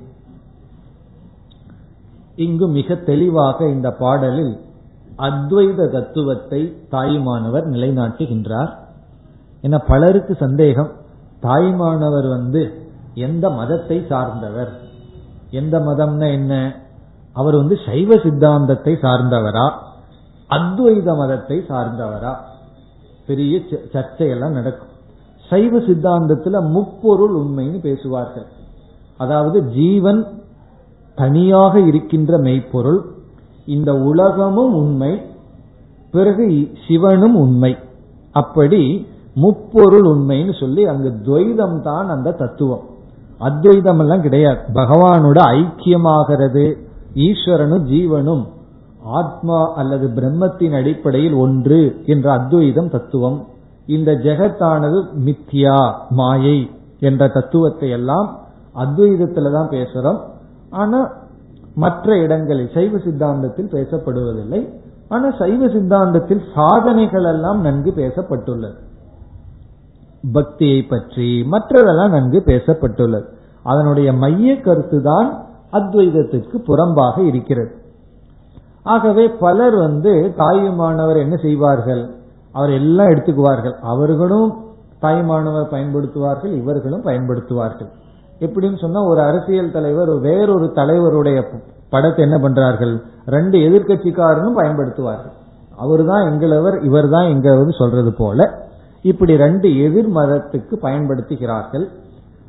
[2.37, 4.61] இங்கு மிக தெளிவாக இந்த பாடலில்
[5.19, 8.75] அத்வைத தத்துவத்தை தாயுமானவர் நிலைநாட்டுகின்றார்.
[9.61, 10.99] என பலருக்கு சந்தேகம்.
[11.43, 14.81] தாய்மானவர் வந்து எந்த மதத்தை சார்ந்தவர்?
[15.51, 16.77] எந்த மதம்னா என்ன?
[17.33, 19.73] அவர் வந்து சைவ சித்தாந்தத்தை சார்ந்தவரா?
[20.51, 22.37] அத்வைத மதத்தை சார்ந்தவரா?
[23.27, 23.59] பெரிய
[23.93, 24.89] சர்ச்சையெல்லாம் நடக்கும்.
[25.51, 28.47] சைவ சித்தாந்தத்துல முப்பொருள் உண்மைன்னு பேசுவார்கள்.
[29.17, 30.27] அதாவது ஜீவன்
[31.15, 33.01] தனியாக இருக்கின்ற மெய்ப்பொருள்
[33.67, 35.23] இந்த உலகமும் உண்மை
[36.11, 37.77] பிறகு சிவனும் உண்மை.
[38.33, 42.81] அப்படி முப்பொருள் உண்மைன்னு சொல்லி அங்கு துவைதம் தான் அந்த தத்துவம்.
[43.39, 44.59] அத்வைதம் எல்லாம் கிடையாது.
[44.75, 46.75] பகவானோட ஐக்கியமாகிறது
[47.15, 48.45] ஈஸ்வரனும் ஜீவனும்
[49.05, 53.47] ஆத்மா அல்லது பிரம்மத்தின் அடிப்படையில் ஒன்று என்ற அத்வைதம் தத்துவம்.
[53.87, 56.71] இந்த ஜெகத்தானது மித்யா மாயை
[57.01, 58.39] என்ற தத்துவத்தை எல்லாம்
[58.75, 60.21] அத்வைதத்துல தான் பேசுறோம்.
[60.71, 61.13] ஆனா
[61.75, 64.69] மற்ற இடங்களில் சைவ சித்தாந்தத்தில் பேசப்படுவதில்லை.
[65.09, 68.75] ஆனா சைவ சித்தாந்தத்தில் சாதனைகள் எல்லாம் நன்கு பேசப்பட்டுள்ளது.
[70.25, 73.27] பக்தியை பற்றி மற்றதெல்லாம் நன்கு பேசப்பட்டுள்ளது.
[73.63, 75.29] அதனுடைய மைய கருத்து தான்
[75.73, 77.73] அத்வைதத்திற்கு புறம்பாக இருக்கிறது.
[78.83, 82.03] ஆகவே பலர் வந்து தாயுமானவர் என்ன செய்வார்கள்?
[82.53, 83.75] அவர் எல்லாம் எடுத்துக்குவார்கள்.
[83.83, 84.49] அவர்களும்
[85.01, 87.91] தாய்மானவர் பயன்படுத்துவார்கள் இவர்களும் பயன்படுத்துவார்கள்.
[88.41, 91.39] எப்படின்னு சொன்னா ஒரு அரசியல் தலைவர் வேறொரு தலைவருடைய
[91.89, 92.95] படத்தை என்ன பண்றார்கள்?
[93.27, 95.35] ரெண்டு எதிர்கட்சிக்காரனும் பயன்படுத்துவார்கள்.
[95.77, 98.69] அவர் தான் எங்களவர் இவர் தான் எங்களவர் சொல்றது போல
[99.03, 101.89] இப்படி ரெண்டு எதிர் மதத்துக்கு பயன்படுத்துகிறார்கள்.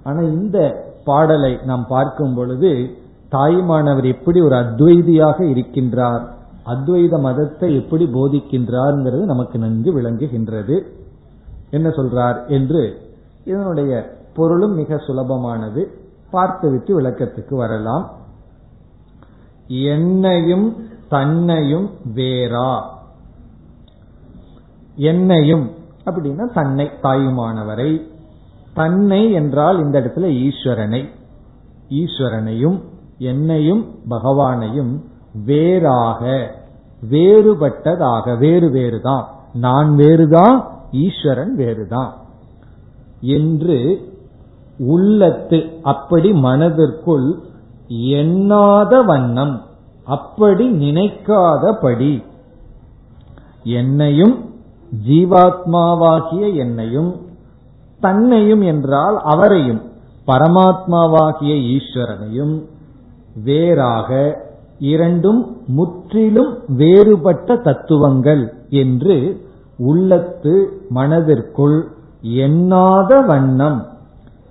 [0.03, 2.89] ஆனா இந்த பாடலை நாம் பார்க்கும் பொழுது
[3.31, 6.27] தாய்மானவர் எப்படி ஒரு அத்வைதியாக இருக்கின்றார்
[6.65, 10.81] அத்வைத மதத்தை எப்படி போதிக்கின்றார்ங்கிறது நமக்கு நன்கு விளங்குகின்றது.
[11.69, 12.97] என்ன சொல்றார் என்று
[13.45, 15.85] இதனுடைய பொருளும் மிக சுலபமானது.
[16.31, 18.11] பார்த்துவிட்டு விளக்கத்துக்கு வரலாம்.
[19.67, 20.75] என்னையும்
[21.09, 22.81] தன்னையும் வேறா.
[24.95, 25.69] என்னையும்
[26.05, 28.01] அப்படின்னா தன்னை தாயுமானவரை.
[28.73, 31.09] தன்னை என்றால் இந்த இடத்துல ஈஸ்வரனை.
[31.89, 32.81] ஈஸ்வரனையும்
[33.17, 34.99] என்னையும் பகவானையும்
[35.45, 36.51] வேறாக
[37.09, 39.27] வேறுபட்டதாக வேறு வேறுதான்.
[39.53, 42.13] நான் வேறுதான் ஈஸ்வரன் வேறுதான்.
[43.21, 44.09] என்று
[44.77, 47.39] உள்ளத்து அப்படி மனதிற்குள்
[47.87, 49.61] எண்ணாத வண்ணம்
[50.03, 52.23] அப்படி நினைக்காதபடி
[53.63, 54.50] என்னையும்
[55.07, 57.11] ஜீவாத்மாவாகிய என்னையும்
[57.99, 59.81] தன்னையும் என்றால் அவரையும்
[60.27, 62.55] பரமாத்மாவாகிய ஈஸ்வரனையும்
[63.43, 64.39] வேறாக
[64.79, 69.45] இரண்டும் முற்றிலும் வேறுபட்ட தத்துவங்கள் என்று
[69.77, 70.53] உள்ளத்து
[70.89, 71.87] மனதிற்குள்
[72.23, 73.79] எண்ணாத வண்ணம்.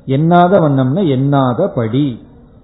[0.07, 2.07] எண்ணாத வண்ணம்னா எண்ணாதபடி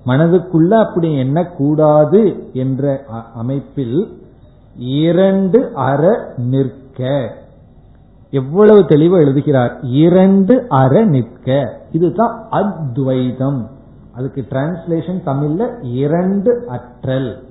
[0.07, 2.21] மனதுக்குள்ள அப்படி எண்ணக்கூடாது
[2.53, 3.05] என்ற
[3.35, 3.99] அமைப்பில்
[5.03, 7.01] இரண்டு அற நிற்க.
[8.31, 9.81] எவ்வளவு தெளிவு எழுதுகிறார்?
[9.81, 11.81] இரண்டு அற நிற்க.
[11.93, 13.71] இதுதான் அத்வைதம்.
[14.15, 17.43] அதுக்கு டிரான்ஸ்லேஷன் தமிழ்ல இரண்டு அற்றல்.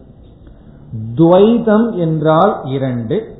[1.16, 3.36] துவைதம் என்றால் இரண்டு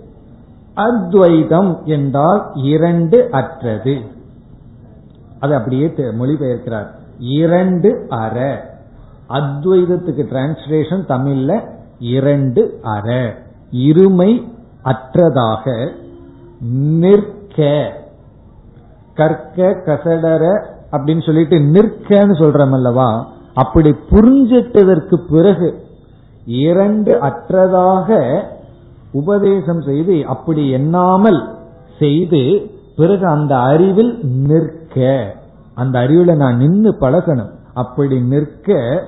[0.74, 4.02] அத்வைதம் என்றால் இரண்டு அற்றது.
[5.40, 6.88] அது அப்படியே மொழிபெயர்க்கிறார்.
[7.20, 8.64] இரண்டு அற.
[9.30, 11.70] அத்வைதத்துக்கு டிரான்ஸ்லேஷன் தமிழ்ல
[12.00, 13.36] இரண்டு அற.
[13.72, 14.52] இருமை
[14.84, 15.92] அற்றதாக
[16.72, 17.92] நிற்க.
[19.14, 25.84] கற்க கசடர அப்படின்னு சொல்லிட்டு நிற்கன்னு சொல்றோம் அல்லவா அப்படி புரிஞ்சிட்டதற்கு பிறகு
[26.46, 28.42] இரண்டு அற்றதாக
[29.12, 31.50] உபதேசம் செய்து அப்படி எண்ணாமல்
[32.00, 35.36] செய்து பிறகு அந்த அறிவில் நிற்க.
[35.76, 37.52] அந்த அறிவுல நான் நின்று பழகணும்.
[37.74, 39.04] அப்படி நிற்க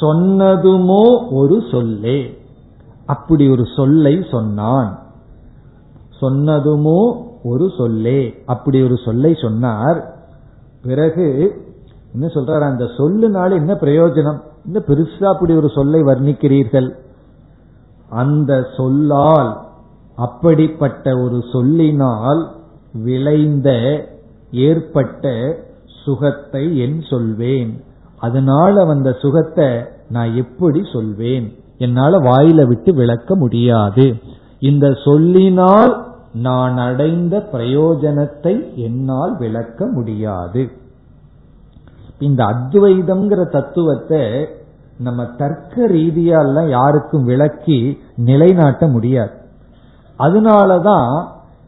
[0.00, 2.38] சொன்னதுமோ ஒரு சொல்லே.
[3.06, 4.99] அப்படி ஒரு சொல்லை சொன்னான்.
[6.20, 8.34] சொன்னதுமோ ஒரு சொல்லே.
[8.46, 10.14] அப்படி ஒரு சொல்லை சொன்னார்.
[10.82, 11.52] பிறகு
[12.12, 12.60] என்ன சொல்றாரு?
[12.60, 14.40] அந்த சொல்லுனால என்ன பிரயோஜனம்?
[14.66, 16.94] இந்த பெருசா அப்படி ஒரு சொல்லை வர்ணிக்கிறீர்கள்?
[18.08, 19.60] அந்த சொல்லால்
[20.16, 22.54] அப்படிப்பட்ட ஒரு சொல்லினால்
[22.92, 23.70] விளைந்த
[24.52, 25.54] ஏற்பட்ட
[26.04, 27.84] சுகத்தை என் சொல்வேன்.
[28.18, 29.66] அதனால வந்த சுகத்தை
[30.08, 31.52] நான் எப்படி சொல்வேன்?
[31.78, 34.14] என்னால வாயில விட்டு விளக்க முடியாது.
[34.58, 40.70] இந்த சொல்லினால் நான் அடைந்த பிரயோஜனத்தை என்னால் விளக்க முடியாது.
[42.18, 44.48] இந்த அத்வைதம்ங்கிற தத்துவத்தை
[44.98, 49.30] நம்ம தர்க்க ரீதியால யாருக்கும் விளக்கி நிலைநாட்ட முடியாது.
[50.18, 51.26] அதனாலதான்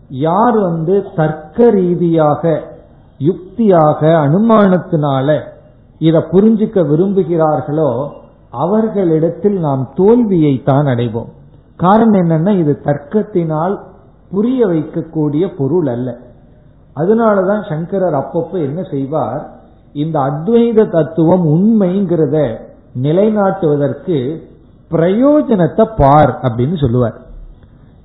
[0.09, 2.63] யார் வந்து தர்க்க ரீதியாக
[3.19, 5.39] யுக்தியாக அனுமானத்தினால
[5.99, 8.09] இதை புரிஞ்சுக்க விரும்புகிறார்களோ
[8.51, 11.29] அவர்களிடத்தில் நாம் தோல்வியை தான் அடைவோம்.
[11.77, 13.91] காரணம் என்னன்னா இது தர்க்கத்தினால்
[14.33, 16.19] புரிய வைக்கக்கூடிய பொருள் அல்ல.
[16.97, 19.43] அதனாலதான் சங்கரர் அப்பப்ப என்ன செய்வார்?
[19.93, 22.57] இந்த அத்வைத தத்துவம் உண்மைங்கிறத
[23.03, 24.19] நிலைநாட்டுவதற்கு
[24.91, 27.21] பிரயோஜனத்தை பார் அப்படின்னு சொல்லுவார்.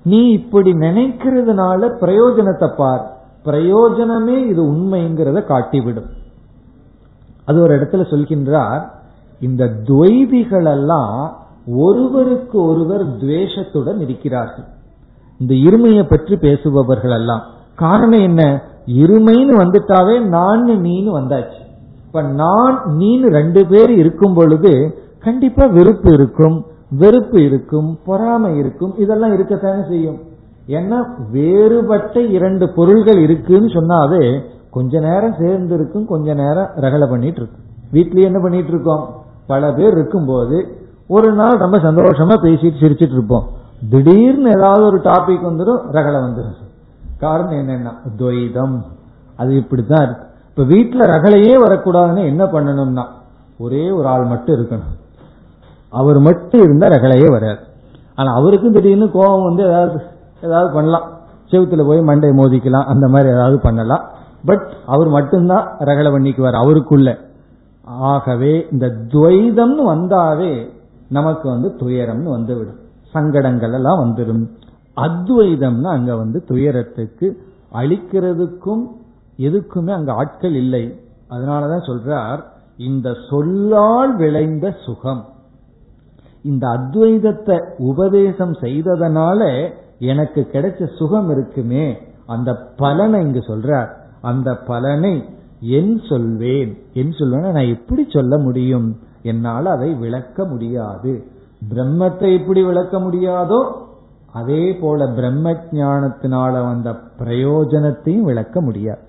[0.03, 3.17] நீ இப்படி நினைக்கிறதுனால பிரயோஜனத்தை பார்.
[3.45, 6.09] பிரயோஜனமே இது உண்மைங்கிறத காட்டிவிடும்.
[7.45, 8.83] அது ஒரு இடத்துல சொல்கின்றார்
[9.39, 14.75] இந்த துவைதிகள் எல்லாம் ஒருவருக்கு ஒருவர் துவேஷத்துடன் இருக்கிறார்கள்.
[15.39, 17.43] இந்த இருமையை பற்றி பேசுபவர்கள் எல்லாம்
[17.75, 18.61] காரணம் என்ன?
[18.85, 21.59] இருமைன்னு வந்துட்டாவே நான் நீனு வந்தாச்சு.
[22.05, 24.71] இப்ப நான் நீனு ரெண்டு பேர் இருக்கும் பொழுது
[25.19, 26.65] கண்டிப்பா வெறுப்பு இருக்கும்.
[26.89, 28.93] வெறுப்பு இருக்கும் பொறாமை இருக்கும்.
[28.97, 30.19] இதெல்லாம் இருக்கத்தானே செய்யும்.
[30.67, 30.97] ஏன்னா
[31.31, 37.63] வேறுபட்ட இரண்டு பொருள்கள் இருக்குன்னு சொன்னாவே கொஞ்ச நேரம் சேர்ந்து இருக்கும் கொஞ்ச நேரம் ரகலை பண்ணிட்டு இருக்கும்
[37.93, 39.03] வீட்லயே என்ன பண்ணிட்டு இருக்கோம்
[39.47, 40.57] பல பேர் இருக்கும்போது
[41.07, 43.45] ஒரு நாள் ரொம்ப சந்தோஷமா பேசிட்டு சிரிச்சிட்டு இருப்போம்
[43.89, 46.65] திடீர்னு ஏதாவது ஒரு டாபிக் வந்துடும் ரகலை வந்துடும்
[47.19, 48.81] காரணம் என்னன்னா துவைதம்.
[49.35, 50.25] அது இப்படித்தான் இருக்கு.
[50.49, 53.05] இப்ப வீட்டுல ரகலையே வரக்கூடாதுன்னு என்ன பண்ணணும்னா
[53.57, 54.97] ஒரே ஒரு ஆள் மட்டும் இருக்கணும்.
[55.89, 57.59] அவர் மட்டும் இருந்தா ரகலையே வராது.
[58.15, 60.01] ஆனா அவருக்கும் திடீர்னு கோபம் வந்து ஏதாவது
[60.41, 61.17] ஏதாவது பண்ணலாம்.
[61.51, 64.09] செவுத்துல போய் மண்டை மோதிக்கலாம் அந்த மாதிரி ஏதாவது பண்ணலாம்.
[64.45, 67.17] பட் அவர் மட்டும்தான் ரகலை பண்ணிக்குவார் அவருக்குள்ள.
[67.83, 70.69] ஆகவே இந்த துவைதம்னு வந்தாவே
[71.09, 72.85] நமக்கு வந்து துயரம்னு வந்துவிடும்.
[73.17, 74.47] சங்கடங்கள் எல்லாம் வந்துடும்
[74.95, 77.37] அத்வைதம்னா அங்க வந்து துயரத்துக்கு
[77.73, 78.83] அழிக்கிறதுக்கும்
[79.37, 80.99] எதுக்குமே அங்க ஆட்கள் இல்லை.
[81.29, 82.43] அதனாலதான் சொல்றார்
[82.77, 85.25] இந்த சொல்லால் விளைந்த சுகம்.
[86.41, 91.97] இந்த அத்வைதத்தை உபதேசம் செய்ததனால எனக்கு கிடைச்ச சுகம் இருக்குமே.
[92.25, 93.89] அந்த பலனை இங்கு சொல்றார்.
[94.21, 95.23] அந்த பலனை
[95.59, 96.77] என் சொல்வேன்.
[96.93, 98.99] என் சொல்வேன் நான் எப்படி சொல்ல முடியும்?
[99.21, 101.27] என்னால் அதை விளக்க முடியாது.
[101.69, 103.71] பிரம்மத்தை எப்படி விளக்க முடியாதோ
[104.33, 108.99] அதே போல பிரம்ம ஜானத்தினால வந்த பிரயோஜனத்தையும் விளக்க முடியாது.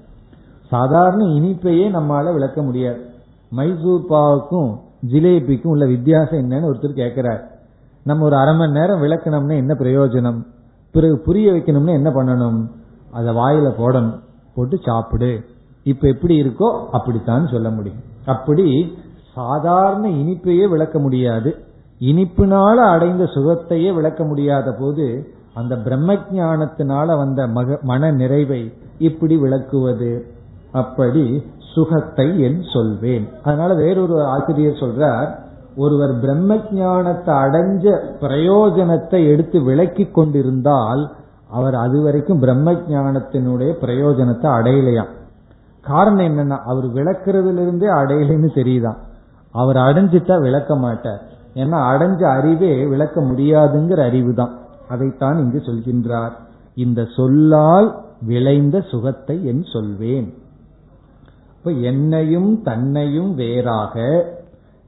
[0.67, 3.01] சாதாரண இனிப்பையே நம்மால விளக்க முடியாது.
[3.51, 4.79] மைசூர் பாவுக்கும்
[5.11, 7.51] ஜிலேபிக்கும் உள்ள வித்தியாசம் என்னன்னு ஒருத்தர் கேட்கிறார்
[8.05, 10.47] நம்ம ஒரு அரை மணி நேரம் விளக்கணும்னா என்ன பிரயோஜனம்?
[10.93, 12.67] பிறகு புரிய வைக்கணும்னா என்ன பண்ணணும்?
[13.13, 14.21] அதை வாயில போடணும்.
[14.55, 15.45] போட்டு சாப்பிடு.
[15.83, 18.03] இப்ப எப்படி இருக்கோ அப்படித்தான் சொல்ல முடியும்.
[18.25, 18.97] அப்படி
[19.35, 21.67] சாதாரண இனிப்பையே விளக்க முடியாது.
[22.01, 30.27] இனிப்பினால அடைந்த சுகத்தையே விளக்க முடியாத போது அந்த பிரம்ம ஜானத்தினால வந்த மக மன நிறைவை இப்படி விளக்குவது.
[30.73, 31.45] அப்படி
[31.75, 33.29] சுகத்தை என் சொல்வேன்.
[33.43, 35.37] அதனால வேறொரு ஆசிரியர் சொல்றார்
[35.77, 41.11] ஒருவர் பிரம்ம ஞானத்தை அடைஞ்ச பிரயோஜனத்தை எடுத்து விளக்கி கொண்டிருந்தால்
[41.49, 45.09] அவர் அதுவரைக்கும் பிரம்ம ஞானத்தினுடைய பிரயோஜனத்தை அடையலையாம்.
[45.81, 48.99] காரணம் என்னன்னா அவர் விளக்குறதுல இருந்தே அடையலைன்னு தெரியுதான்
[49.51, 51.37] அவர் அடைஞ்சிட்டா விளக்க மாட்டார்.
[51.55, 56.33] ஏன்னா அடைஞ்ச அறிவே விளக்க முடியாதுங்கிற அறிவு தான் அதைத்தான் இங்கு சொல்கின்றார்.
[56.75, 60.35] இந்த சொல்லால் விளைந்த சுகத்தை என் சொல்வேன்.
[61.57, 64.25] இப்ப என்னையும் தன்னையும் வேறாக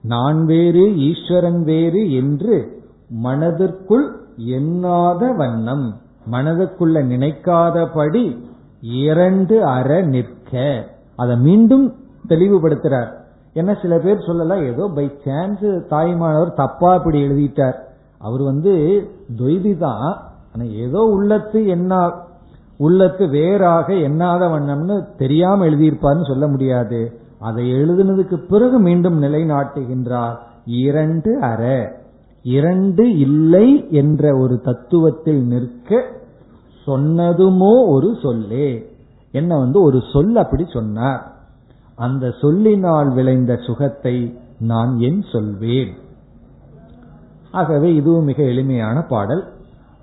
[0.02, 5.96] நான் வேறு ஈஸ்வரன் வேறு என்று மனதிற்குள் எண்ணாத வண்ணம்
[6.30, 8.38] மனதுக்குள்ள நினைக்காதபடி
[8.80, 10.84] இரண்டு அற நிற்க.
[11.16, 11.94] அதை மீண்டும்
[12.28, 13.18] தெளிவுபடுத்துறார்.
[13.52, 17.78] என்ன சில பேர் சொல்லலாம் ஏதோ பை சான்ஸ் தாய்மானவர் தப்பா இப்படி எழுதிட்டார்.
[18.18, 18.72] அவர் வந்து
[19.38, 20.16] தொய்தி தான்
[20.52, 22.12] ஆனா ஏதோ உள்ளத்து என்ன
[22.76, 27.12] உள்ளத்து வேறாக எண்ணாத வண்ணம்னு தெரியாம எழுதியிருப்பார்னு சொல்ல முடியாது.
[27.38, 30.36] அதை எழுதுனதுக்கு பிறகு மீண்டும் நிலைநாட்டுகின்றார்.
[30.64, 31.62] இரண்டு அற
[32.42, 36.04] இரண்டு இல்லை என்ற ஒரு தத்துவத்தில் நிற்க
[36.86, 38.86] சொன்னதுமோ ஒரு சொல்லே.
[39.32, 41.29] என்ன வந்து ஒரு சொல் அப்படி சொன்னார்.
[42.00, 44.16] அந்த சொல்லினால் விளைந்த சுகத்தை
[44.58, 45.92] நான் என் சொல்வேன்.
[47.50, 49.42] ஆகவே இதுவும் மிக எளிமையான பாடல்.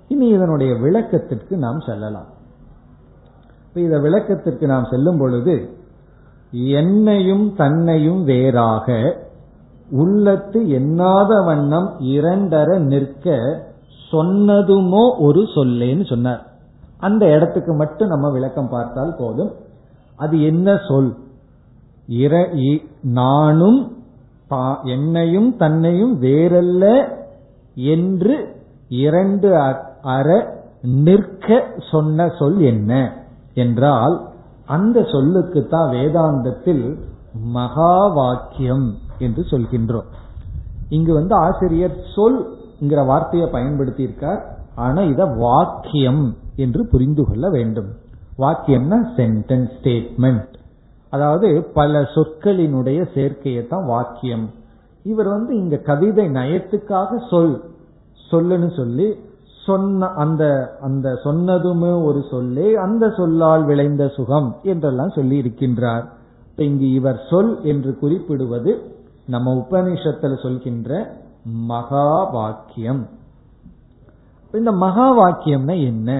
[0.08, 2.28] இனி இதனுடைய விளக்கத்திற்கு நாம் செல்லலாம்.
[3.84, 5.54] இத விளக்கத்திற்கு நாம் செல்லும் பொழுது
[6.50, 8.86] என்னையும் தன்னையும் வேறாக
[9.90, 13.36] உள்ளத்து எண்ணாத வண்ணம் இரண்டர நிற்க
[14.12, 16.42] சொன்னதுமோ ஒரு சொல்லேன்னு சொன்னார்.
[16.98, 19.52] அந்த இடத்துக்கு மட்டும் நம்ம விளக்கம் பார்த்தால் போதும்.
[20.16, 21.10] அது என்ன சொல்?
[23.18, 23.80] நானும்
[24.84, 26.84] என்னையும் தன்னையும் வேறல்ல
[27.74, 28.34] என்று
[28.88, 29.48] இரண்டு
[30.16, 30.28] அற
[30.82, 31.48] நிற்க
[31.90, 32.92] சொன்ன சொல் என்ன?
[33.54, 34.14] என்றால்
[34.66, 36.84] அந்த சொல்லுக்கு தான் வேதாந்தத்தில்
[37.56, 38.86] மகா வாக்கியம்
[39.18, 40.08] என்று சொல்கின்றோம்.
[40.88, 42.38] இங்கு வந்து ஆசிரியர் சொல்
[43.06, 44.40] வார்த்தையை பயன்படுத்தி இருக்கார்
[44.74, 46.24] ஆனா இத வாக்கியம்
[46.56, 47.90] என்று புரிந்து கொள்ள வேண்டும்.
[48.38, 50.56] வாக்கியம்னா சென்டென்ஸ் ஸ்டேட்மெண்ட்
[51.12, 54.46] அதாவது பல சொற்களினுடைய சேர்க்கையை தான் வாக்கியம்.
[55.04, 57.54] இவர் வந்து இங்க கவிதை நயத்துக்காக சொல்
[58.30, 59.08] சொல்லுன்னு சொல்லி
[59.66, 60.44] சொன்ன அந்த
[60.80, 66.04] அந்த சொன்னதுமே ஒரு சொல்லே அந்த சொல்லால் விளைந்த சுகம் என்றெல்லாம் சொல்லி இருக்கின்றார்
[66.58, 68.72] இங்கு இவர் சொல் என்று குறிப்பிடுவது
[69.26, 70.90] நம்ம உபனிஷத்தில் சொல்கின்ற
[71.68, 73.02] மகா வாக்கியம்
[74.54, 76.10] இந்த மகா வாக்கியம்னா என்ன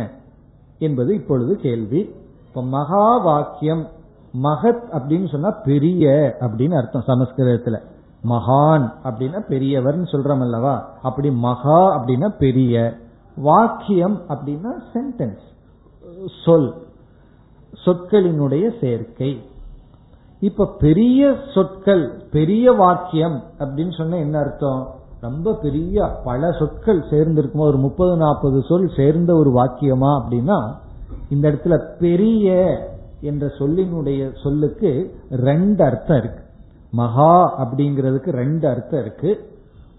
[0.80, 2.01] என்பது இப்பொழுது கேள்வி.
[2.49, 3.84] இப்ப மகா வாக்கியம்
[4.35, 7.83] மகத் அப்படின்னு சொன்னா பெரிய அப்படின்னு அர்த்தம் சமஸ்கிருதத்துல.
[8.29, 10.93] மகான் அப்படின்னா பெரியவர்னு சொல்றோம் அல்லவா?
[11.03, 12.97] அப்படி மகா அப்படின்னா பெரிய.
[13.37, 15.39] வாக்கியம் அப்படின்னா சென்டென்ஸ்
[16.45, 16.74] சொல்
[17.85, 19.49] சொற்களினுடைய சேர்க்கை.
[20.41, 24.95] இப்ப பெரிய சொற்கள் பெரிய வாக்கியம் அப்படின்னு சொன்ன என்ன அர்த்தம்?
[25.20, 30.74] ரொம்ப பெரிய பல சொற்கள் சேர்ந்து இருக்கும் ஒரு முப்பது நாற்பது சொல் சேர்ந்த ஒரு வாக்கியமா அப்படின்னா
[31.31, 32.76] இந்த இடத்துல பெரிய
[33.21, 36.43] என்ற சொல்லினுடைய சொல்லுக்கு ரெண்டு அர்த்தம் இருக்கு.
[36.91, 39.51] மகா அப்படிங்கிறதுக்கு ரெண்டு அர்த்தம் இருக்கு.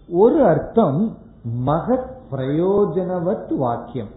[0.10, 1.18] ஒரு அர்த்தம்
[1.66, 4.08] மகத் பிரயோஜனவத் வாக்கியம்.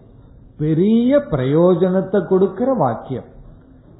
[0.59, 3.25] பெரிய பிரயோஜனத்தை கொடுக்கிற வாக்கியம்.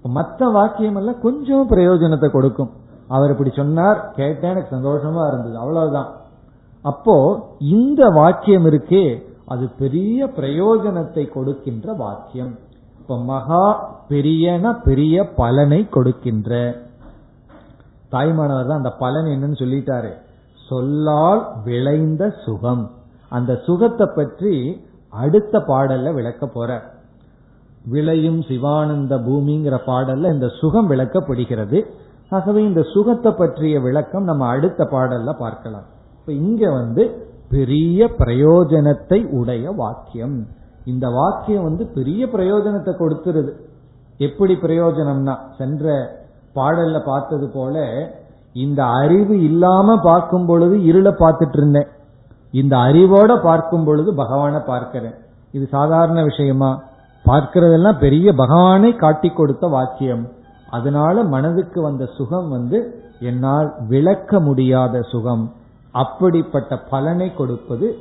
[0.03, 2.71] மற்ற வாக்கியம் எல்லாம் கொஞ்சம் பிரயோஜனத்தை கொடுக்கும்.
[3.09, 5.57] அவர் இப்படி சொன்னார் கேட்டேன் எனக்கு சந்தோஷமா இருந்தது.
[5.57, 6.13] அவ்வளவுதான்.
[6.83, 12.59] அப்போ இந்த வாக்கியம் இருக்கே அது பெரிய பிரயோஜனத்தை கொடுக்கின்ற வாக்கியம்.
[13.03, 16.51] இப்ப மகா பெரியன பெரிய பலனை கொடுக்கின்ற.
[18.11, 20.11] தாய்மானவர் தான் அந்த பலன் என்னன்னு சொல்லிட்டாரு.
[20.69, 22.91] சொல்லால் விளைந்த சுகம்.
[23.29, 26.83] அந்த சுகத்தை பற்றி அடுத்த பாடல்ல விளக்க போற.
[27.85, 31.85] விளையும் சிவானந்த பூமிங்கிற பாடல்ல இந்த சுகம் விளக்கப்படுகிறது.
[32.31, 35.85] ஆகவே இந்த சுகத்தை பற்றிய விளக்கம் நம்ம அடுத்த பாடல்ல பார்க்கலாம்.
[36.21, 40.47] இப்ப இங்க வந்து பெரிய பிரயோஜனத்தை உடைய வாக்கியம்.
[40.85, 43.53] இந்த வாக்கியம் வந்து பெரிய பிரயோஜனத்தை கொடுத்துருது.
[44.19, 46.17] எப்படி பிரயோஜனம்னா சென்ற
[46.55, 47.85] பாடல்ல பார்த்தது போல
[48.53, 51.89] இந்த அறிவு இல்லாம பார்க்கும் பொழுது இருளை பார்த்துட்டு இருந்தேன்
[52.51, 55.15] இந்த அறிவோட பார்க்கும் பொழுது பகவானை பார்க்கிறேன்.
[55.53, 56.83] இது சாதாரண விஷயமா?
[57.25, 60.29] பார்க்கிறதெல்லாம் பெரிய பகவானை காட்டி கொடுத்த வாக்கியம்.
[60.71, 65.53] அதனால மனதுக்கு வந்த சுகம் வந்து என்னால் விளக்க முடியாத சுகம்.
[65.91, 67.99] அப்படிப்பட்ட பலனை கொடுப்பது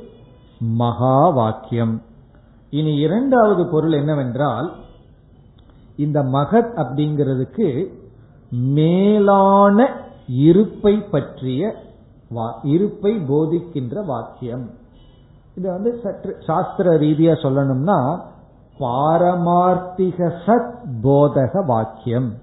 [0.58, 2.02] மகா வாக்கியம்.
[2.72, 4.72] இனி இரண்டாவது பொருள் என்னவென்றால்
[5.96, 7.86] இந்த மகத் அப்படிங்கிறதுக்கு
[8.50, 9.88] மேலான
[10.26, 11.74] இருப்பை பற்றிய
[12.62, 14.70] இருப்பை போதிக்கின்ற வாக்கியம்.
[15.54, 18.20] இது வந்து சற்று சாஸ்திர ரீதியா சொல்லணும்னா
[18.78, 22.34] பாரமார்த்திக சத் போதக வாக்கியம்.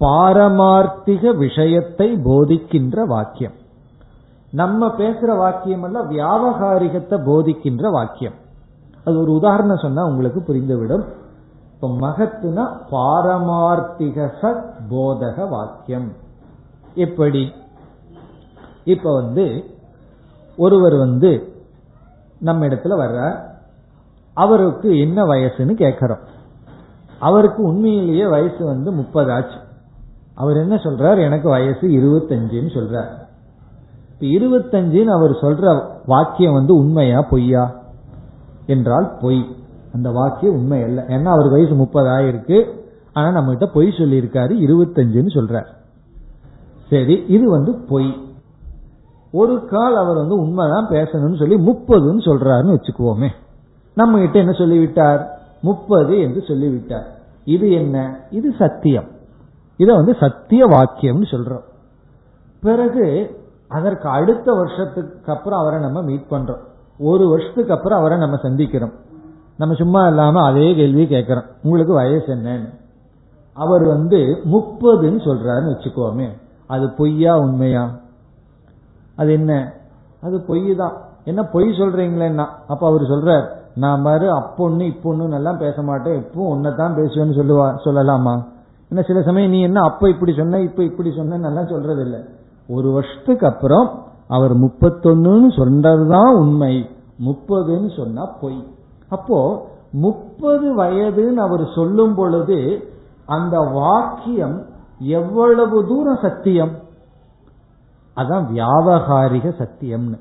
[0.00, 3.56] பாரமார்த்திக விஷயத்தை போதிக்கின்ற வாக்கியம்.
[4.50, 8.48] நம்ம பேசுற வாக்கியம் அல்ல வியாபகாரிகத்தை போதிக்கின்ற வாக்கியம்.
[9.04, 11.04] அது ஒரு உதாரணம் சொன்னா உங்களுக்கு புரிந்துவிடும்.
[11.74, 16.12] இப்ப மகத்துனா பாரமார்த்திக சத் போதக வாக்கியம்.
[16.94, 17.52] எப்படி?
[18.84, 19.64] இப்ப வந்து
[20.56, 21.52] ஒருவர் வந்து
[22.38, 23.38] நம்ம இடத்துல வர்றார்.
[24.34, 26.20] அவருக்கு என்ன வயசுன்னு கேட்கிறோம்.
[27.18, 29.58] அவருக்கு உண்மையிலேயே வயசு வந்து முப்பது ஆச்சு.
[30.34, 31.24] அவர் என்ன சொல்றார்?
[31.24, 33.18] எனக்கு வயசு இருபத்தஞ்சுன்னு சொல்றார்.
[34.18, 37.79] இப்ப இருபத்தஞ்சுன்னு அவர் சொல்ற வாக்கியம் வந்து உண்மையா பொய்யா?
[38.70, 39.56] என்றால் பொய்.
[39.92, 41.02] அந்த வாக்கியம் உண்மை அல்ல.
[41.02, 42.78] ஏன்னா அவர் வயசு முப்பது ஆயிருக்கு
[43.12, 45.66] ஆனா நம்ம கிட்ட பொய் சொல்லியிருக்காரு இருபத்தஞ்சுன்னு சொல்றார்.
[46.90, 48.28] சரி இது வந்து பொய்.
[49.32, 53.28] ஒரு கால் அவர் வந்து உண்மைதான் பேசணும்னு சொல்லி முப்பதுன்னு சொல்றாருன்னு வச்சுக்குவோமே.
[53.94, 55.40] நம்ம கிட்ட என்ன சொல்லிவிட்டார்?
[55.62, 57.06] முப்பது என்று சொல்லிவிட்டார்.
[57.44, 58.20] இது என்ன?
[58.30, 59.08] இது சத்தியம்.
[59.76, 61.64] இதை வந்து சத்திய வாக்கியம்னு சொல்றோம்.
[62.60, 66.68] பிறகு அதற்கு அடுத்த வருஷத்துக்கு அப்புறம் அவரை நம்ம மீட் பண்றோம்.
[67.00, 68.92] ஒரு வருஷத்துக்கு அப்புறம் அவரை நம்ம சந்திக்கிறோம்.
[69.56, 71.44] நம்ம சும்மா இல்லாம அதே கேள்வி கேட்கிறோம்.
[71.62, 72.68] உங்களுக்கு வயசு என்னன்னு?
[73.52, 76.28] அவர் வந்து முப்பதுன்னு சொல்றாருன்னு வச்சுக்கோமே.
[76.66, 77.90] அது பொய்யா உண்மையா?
[79.16, 79.72] அது என்ன?
[80.22, 80.92] அது பொய் தான்
[81.24, 82.46] என்ன பொய் சொல்றீங்களேன்னா?
[82.68, 86.16] அப்ப அவர் சொல்றார் நான் மாதிரி அப்பொண்ணு இப்பொண்ணு எல்லாம் பேச மாட்டேன்.
[86.16, 88.44] இப்போ ஒன்னதான் பேசுவேன்னு சொல்லுவா சொல்லலாமா?
[88.88, 92.20] என்ன சில சமயம் நீ என்ன அப்ப இப்படி சொன்ன இப்ப இப்படி சொன்ன சொல்றது இல்ல
[92.68, 96.88] ஒரு வருஷத்துக்கு அப்புறம் அவர் முப்பத்தொன்னு சொன்னதுதான் உண்மை.
[97.24, 98.66] முப்பதுன்னு சொன்னா பொய்.
[99.08, 102.88] அப்போ முப்பது வயதுன்னு அவர் சொல்லும் பொழுது
[103.26, 104.66] அந்த வாக்கியம்
[104.98, 106.70] எவ்வளவு தூரம் சத்தியம்?
[108.16, 110.18] அதான் வியாபகாரிக சத்தியம்னு.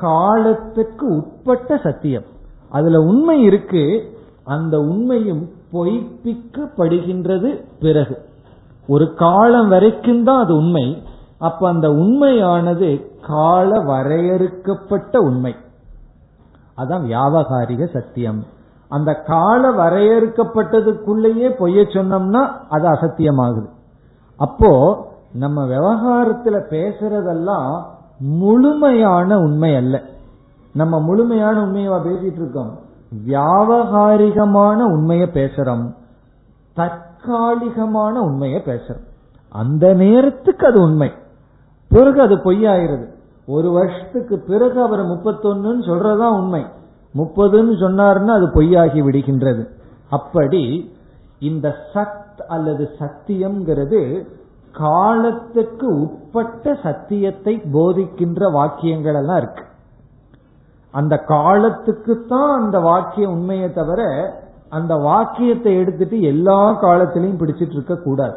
[0.00, 2.24] காலத்துக்கு உட்பட்ட சத்தியம்.
[2.70, 4.12] அதுல உண்மை இருக்கு.
[4.44, 8.18] அந்த உண்மையும் பொய்ப்பிக்கப்படுகின்றது பிறகு.
[8.88, 11.02] ஒரு காலம் வரைக்கும் தான் அது உண்மை.
[11.38, 15.54] அப்ப அந்த உண்மையானது கால வரையறுக்கப்பட்ட உண்மை.
[16.76, 18.44] அதான் வியாபகாரிக சத்தியம்.
[18.88, 23.66] அந்த கால வரையறுக்கப்பட்டதுக்குள்ளேயே பொய்ய சொன்னோம்னா அது அசத்தியமாகுது.
[24.36, 27.82] அப்போ நம்ம விவகாரத்துல பேசுறதெல்லாம்
[28.18, 30.02] முழுமையான உண்மை அல்ல.
[30.72, 32.78] நம்ம முழுமையான உண்மையவா பேசிட்டு இருக்கோம்
[33.26, 35.94] வியாபகாரிகமான உண்மையை பேசுறோம்.
[36.76, 39.04] தற்காலிகமான உண்மையை பேசுறோம்.
[39.50, 41.12] அந்த நேரத்துக்கு அது உண்மை.
[41.94, 43.06] பிறகு அது பொய்யாயிருது
[43.46, 46.62] ஒரு வருஷத்துக்கு பிறகு அவர் முப்பத்தொன்னு சொல்றதா உண்மை.
[47.14, 49.62] முப்பதுன்னு சொன்னார்னா அது பொய்யாகி விடுகின்றது.
[50.08, 50.62] அப்படி
[51.48, 54.00] இந்த சத் அல்லது சத்தியம்ங்கிறது
[54.74, 59.64] காலத்துக்கு உட்பட்ட சத்தியத்தை போதிக்கின்ற வாக்கியங்கள் எல்லாம் இருக்கு.
[60.94, 64.00] அந்த காலத்துக்கு தான் அந்த வாக்கியம் உண்மையை தவிர
[64.78, 68.36] அந்த வாக்கியத்தை எடுத்துட்டு எல்லா காலத்திலையும் பிடிச்சிட்டு இருக்க கூடாது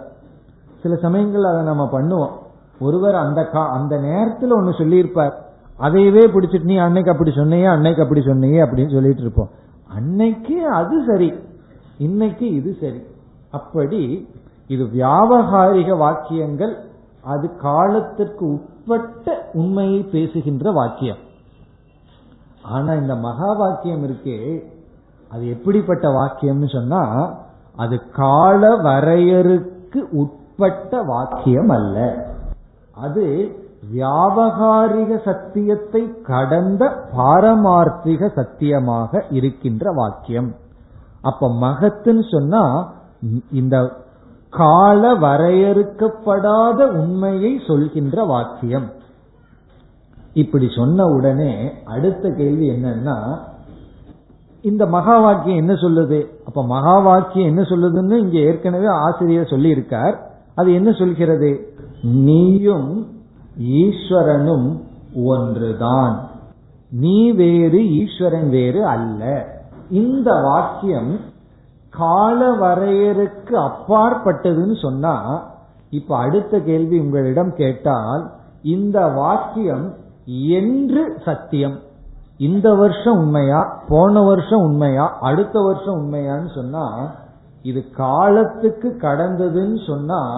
[0.81, 2.33] சில சமயங்கள் அதை நம்ம பண்ணுவோம்.
[2.79, 5.45] ஒருவர் அந்த அந்த நேரத்தில் ஒன்னு சொல்லியிருப்பார்.
[5.79, 9.49] அதையவே பிடிச்சிட்டு நீ அன்னைக்கு அப்படி சொன்னியே அன்னைக்கு அப்படி சொன்னியே அப்படின்னு சொல்லிட்டு இருப்போம்.
[9.95, 11.33] அன்னைக்கு அது சரி.
[11.97, 13.01] இன்னைக்கு இது சரி.
[13.51, 14.29] அப்படி
[14.67, 16.77] இது வியாபகாரிக வாக்கியங்கள்
[17.23, 21.17] அது காலத்திற்கு உட்பட்ட உண்மையை பேசுகின்ற வாக்கியம்.
[22.61, 24.59] ஆனா இந்த மகா வாக்கியம் இருக்கே
[25.31, 27.33] அது எப்படிப்பட்ட வாக்கியம்னு சொன்னா
[27.75, 32.27] அது கால வரையறுக்கு உட்பட்ட வாக்கியம் அல்ல.
[33.03, 33.25] அது
[33.93, 36.83] வியாபகாரிக சத்தியத்தை கடந்த
[37.17, 40.49] பாரமார்த்திக சத்தியமாக இருக்கின்ற வாக்கியம்.
[41.21, 42.63] அப்ப மகத்துன்னு சொன்னா
[43.51, 43.75] இந்த
[44.49, 48.87] கால வரையறுக்கப்படாத உண்மையை சொல்கின்ற வாக்கியம்.
[50.33, 51.51] இப்படி சொன்ன உடனே
[51.85, 53.17] அடுத்த கேள்வி என்னன்னா
[54.61, 56.19] இந்த மகா வாக்கியம் என்ன சொல்லுது?
[56.47, 60.15] அப்ப மகா வாக்கியம் என்ன சொல்லுதுன்னு இங்க ஏற்கனவே ஆசிரியர் சொல்லி இருக்கார்
[60.55, 61.49] அது என்ன சொல்கிறது?
[62.05, 63.07] நீயும்
[63.59, 64.81] ஈஸ்வரனும்
[65.23, 66.27] ஒன்றுதான்.
[66.89, 69.47] நீ வேறு ஈஸ்வரன் வேறு அல்ல.
[69.89, 71.19] இந்த வாக்கியம்
[71.89, 75.43] கால வரையறுக்கு அப்பாற்பட்டதுன்னு சொன்னா
[75.89, 78.31] இப்ப அடுத்த கேள்வி உங்களிடம் கேட்டால்
[78.61, 79.93] இந்த வாக்கியம்
[80.25, 81.79] என்று சத்தியம்.
[82.37, 83.83] இந்த வருஷம் உண்மையா?
[83.87, 85.17] போன வருஷம் உண்மையா?
[85.21, 87.11] அடுத்த வருஷம் உண்மையான்னு சொன்னா
[87.61, 90.29] இது காலத்துக்கு கடந்ததுன்னு சொன்னா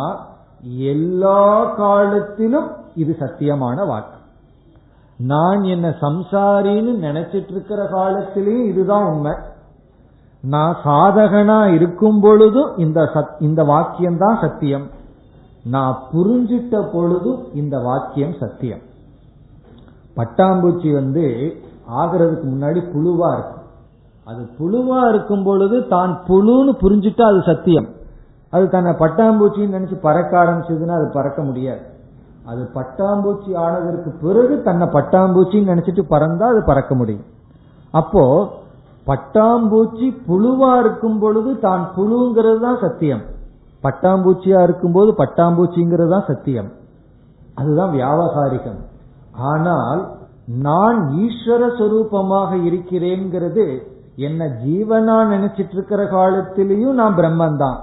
[0.63, 4.15] எல்லா காலத்திலும் இது சத்தியமான வாக்கு
[5.17, 9.31] நான் என்ன சம்சாரின்னு நினைச்சிட்டு இருக்கிற காலத்திலேயும் இதுதான் உண்மை.
[10.41, 14.89] நான் சாதகனா இருக்கும் பொழுதும் இந்த இந்த வாக்கியம் தான் சத்தியம்.
[15.63, 18.79] நான் புரிஞ்சிட்ட பொழுதும் இந்த வாக்கியம் சத்தியம்.
[20.15, 21.55] பட்டாம்பூச்சி வந்து
[21.91, 23.65] ஆகிறதுக்கு முன்னாடி புழுவா இருக்கும்.
[24.25, 27.87] அது புழுவா இருக்கும் பொழுது தான் புழுன்னு புரிஞ்சுட்டா அது சத்தியம்.
[28.53, 31.83] அது தன்னை பட்டாம்பூச்சின்னு நினைச்சு பறக்க ஆரம்பிச்சதுன்னா அது பறக்க முடியாது.
[32.51, 37.25] அது பட்டாம்பூச்சி ஆனதற்கு பிறகு தன்னை பட்டாம்பூச்சின்னு நினைச்சிட்டு பறந்தா அது பறக்க முடியும்.
[37.93, 38.23] அப்போ
[39.07, 43.23] பட்டாம்பூச்சி புழுவா இருக்கும் பொழுது தான் புழுங்கிறது தான் சத்தியம்.
[43.83, 46.69] பட்டாம்பூச்சியா இருக்கும்போது பட்டாம்பூச்சிங்கிறது தான் சத்தியம்.
[47.59, 48.79] அதுதான் வியாபகாரிகம்.
[49.51, 50.01] ஆனால்
[50.65, 53.65] நான் ஈஸ்வர சொரூபமாக இருக்கிறேங்கிறது
[54.27, 57.77] என்ன ஜீவனா நினைச்சிட்டு இருக்கிற காலத்திலையும் நான் பிரம்மன் தான்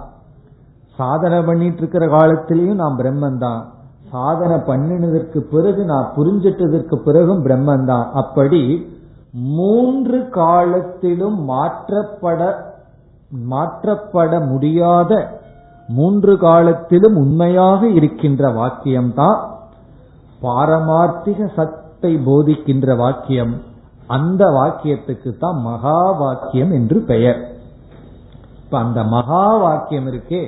[0.99, 3.62] சாதனை பண்ணிட்டு இருக்கிற காலத்திலையும் நான் பிரம்மன் தான்
[4.11, 8.62] சாதனை பண்ணினதற்கு பிறகு நான் புரிஞ்சிட்டதற்கு பிறகும் பிரம்மன் தான் அப்படி
[9.57, 12.40] மூன்று காலத்திலும் மாற்றப்பட
[13.53, 15.12] மாற்றப்பட முடியாத
[15.88, 19.40] மூன்று காலத்திலும் உண்மையாக இருக்கின்ற வாக்கியம்தான்
[20.42, 23.53] பாரமார்த்திக சத்தை போதிக்கின்ற வாக்கியம்.
[24.07, 27.40] அந்த வாக்கியத்துக்கு தான் மகா வாக்கியம் என்று பெயர்.
[28.62, 30.42] இப்ப அந்த மகா வாக்கியம் இருக்கே.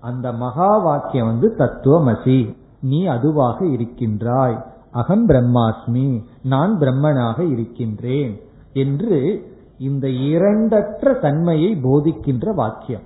[0.00, 2.56] அந்த மகா வாக்கியம் வந்து தத்துவமசி.
[2.80, 4.64] நீ அதுவாக இருக்கின்றாய்.
[4.90, 6.22] அகம் பிரம்மாஸ்மி.
[6.42, 8.40] நான் பிரம்மனாக இருக்கின்றேன்
[8.72, 9.42] என்று
[9.78, 13.00] இந்த இரண்டற்ற தன்மையை போதிக்கின்ற வாக்கியம்.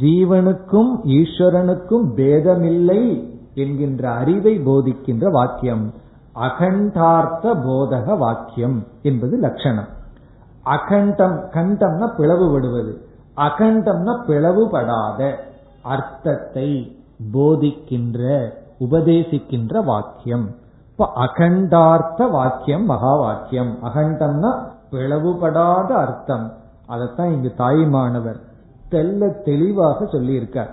[0.00, 5.92] ஜீவனுக்கும் ஈஸ்வரனுக்கும் பேதமில்லை என்கின்ற அறிவை போதிக்கின்ற வாக்கியம்.
[6.34, 9.88] அகண்டார்த்த போதக வாக்கியம் என்பது லட்சணம்.
[10.62, 12.94] அகண்டம் கண்டம்னா பிளவுபடுவது.
[13.36, 15.48] அகண்டம்னா பிளவுபடாத.
[15.82, 16.96] அர்த்தத்தை
[17.32, 18.48] போதிக்கின்ற
[18.80, 20.50] உபதேசிக்கின்ற வாக்கியம்.
[20.90, 24.58] இப்ப அகண்டார்த்த வாக்கியம் மகா வாக்கியம் அகண்டம்னா
[24.92, 26.52] பிளவுபடாத அர்த்தம்.
[26.86, 28.40] அதைத்தான் இங்கு தாய்மானவர்
[28.90, 30.70] தெல்ல தெளிவாக சொல்லியிருக்கார்.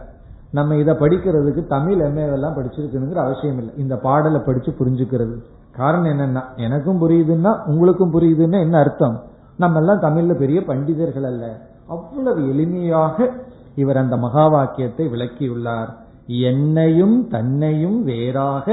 [0.51, 3.73] நம்ம இதை படிக்கிறதுக்கு தமிழ் எம்ஏவெல்லாம் படிச்சிருக்கணுங்கிற அவசியம் இல்லை.
[3.77, 5.35] இந்த பாடலை படிச்சு புரிஞ்சுக்கிறது.
[5.71, 9.23] காரணம் என்னன்னா எனக்கும் புரியுதுன்னா உங்களுக்கும் புரியுதுன்னா என்ன அர்த்தம்?
[9.57, 11.59] நம்ம எல்லாம் தமிழ்ல பெரிய பண்டிதர்கள் அல்ல.
[11.87, 13.31] அவ்வளவு எளிமையாக
[13.77, 15.89] இவர் அந்த மகா வாக்கியத்தை விளக்கியுள்ளார்.
[16.27, 18.67] என்னையும் தன்னையும் வேறாக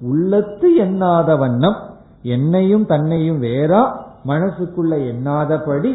[0.00, 1.78] உள்ளத்து எண்ணாத வண்ணம்
[2.22, 3.82] என்னையும் தன்னையும் வேறா
[4.26, 5.92] மனசுக்குள்ள எண்ணாதபடி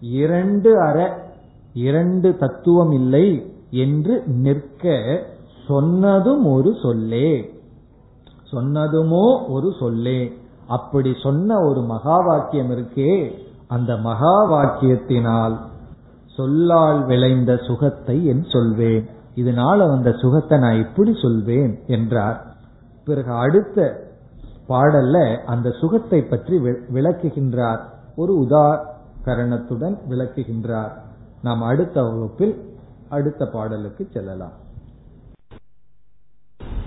[0.00, 0.98] இரண்டு அற
[1.86, 3.26] இரண்டு தத்துவம் இல்லை
[3.70, 4.84] என்று நிற்க
[5.66, 7.30] சொன்னதும் ஒரு சொல்லே.
[8.52, 10.20] சொன்னதுமோ ஒரு சொல்லே.
[10.68, 13.12] அப்படி சொன்ன ஒரு மகா வாக்கியம் இருக்கே
[13.68, 15.56] அந்த மகா வாக்கியத்தினால்
[16.37, 22.55] சொல்லால் விளைந்த சுகத்தை என் சொல்வேன் இதனால வந்த சுகத்தை நான் எப்படி சொல்வேன் என்றார்
[23.07, 24.07] பிறகு அடுத்த
[24.69, 26.57] பாடல்ல அந்த சுகத்தை பற்றி
[26.89, 27.79] விளக்குகின்றார்
[28.15, 30.91] ஒரு உதாகரணத்துடன் விளக்குகின்றார்
[31.41, 32.55] நாம் அடுத்த வகுப்பில்
[33.09, 34.61] அடுத்த பாடலுக்கு செல்லலாம்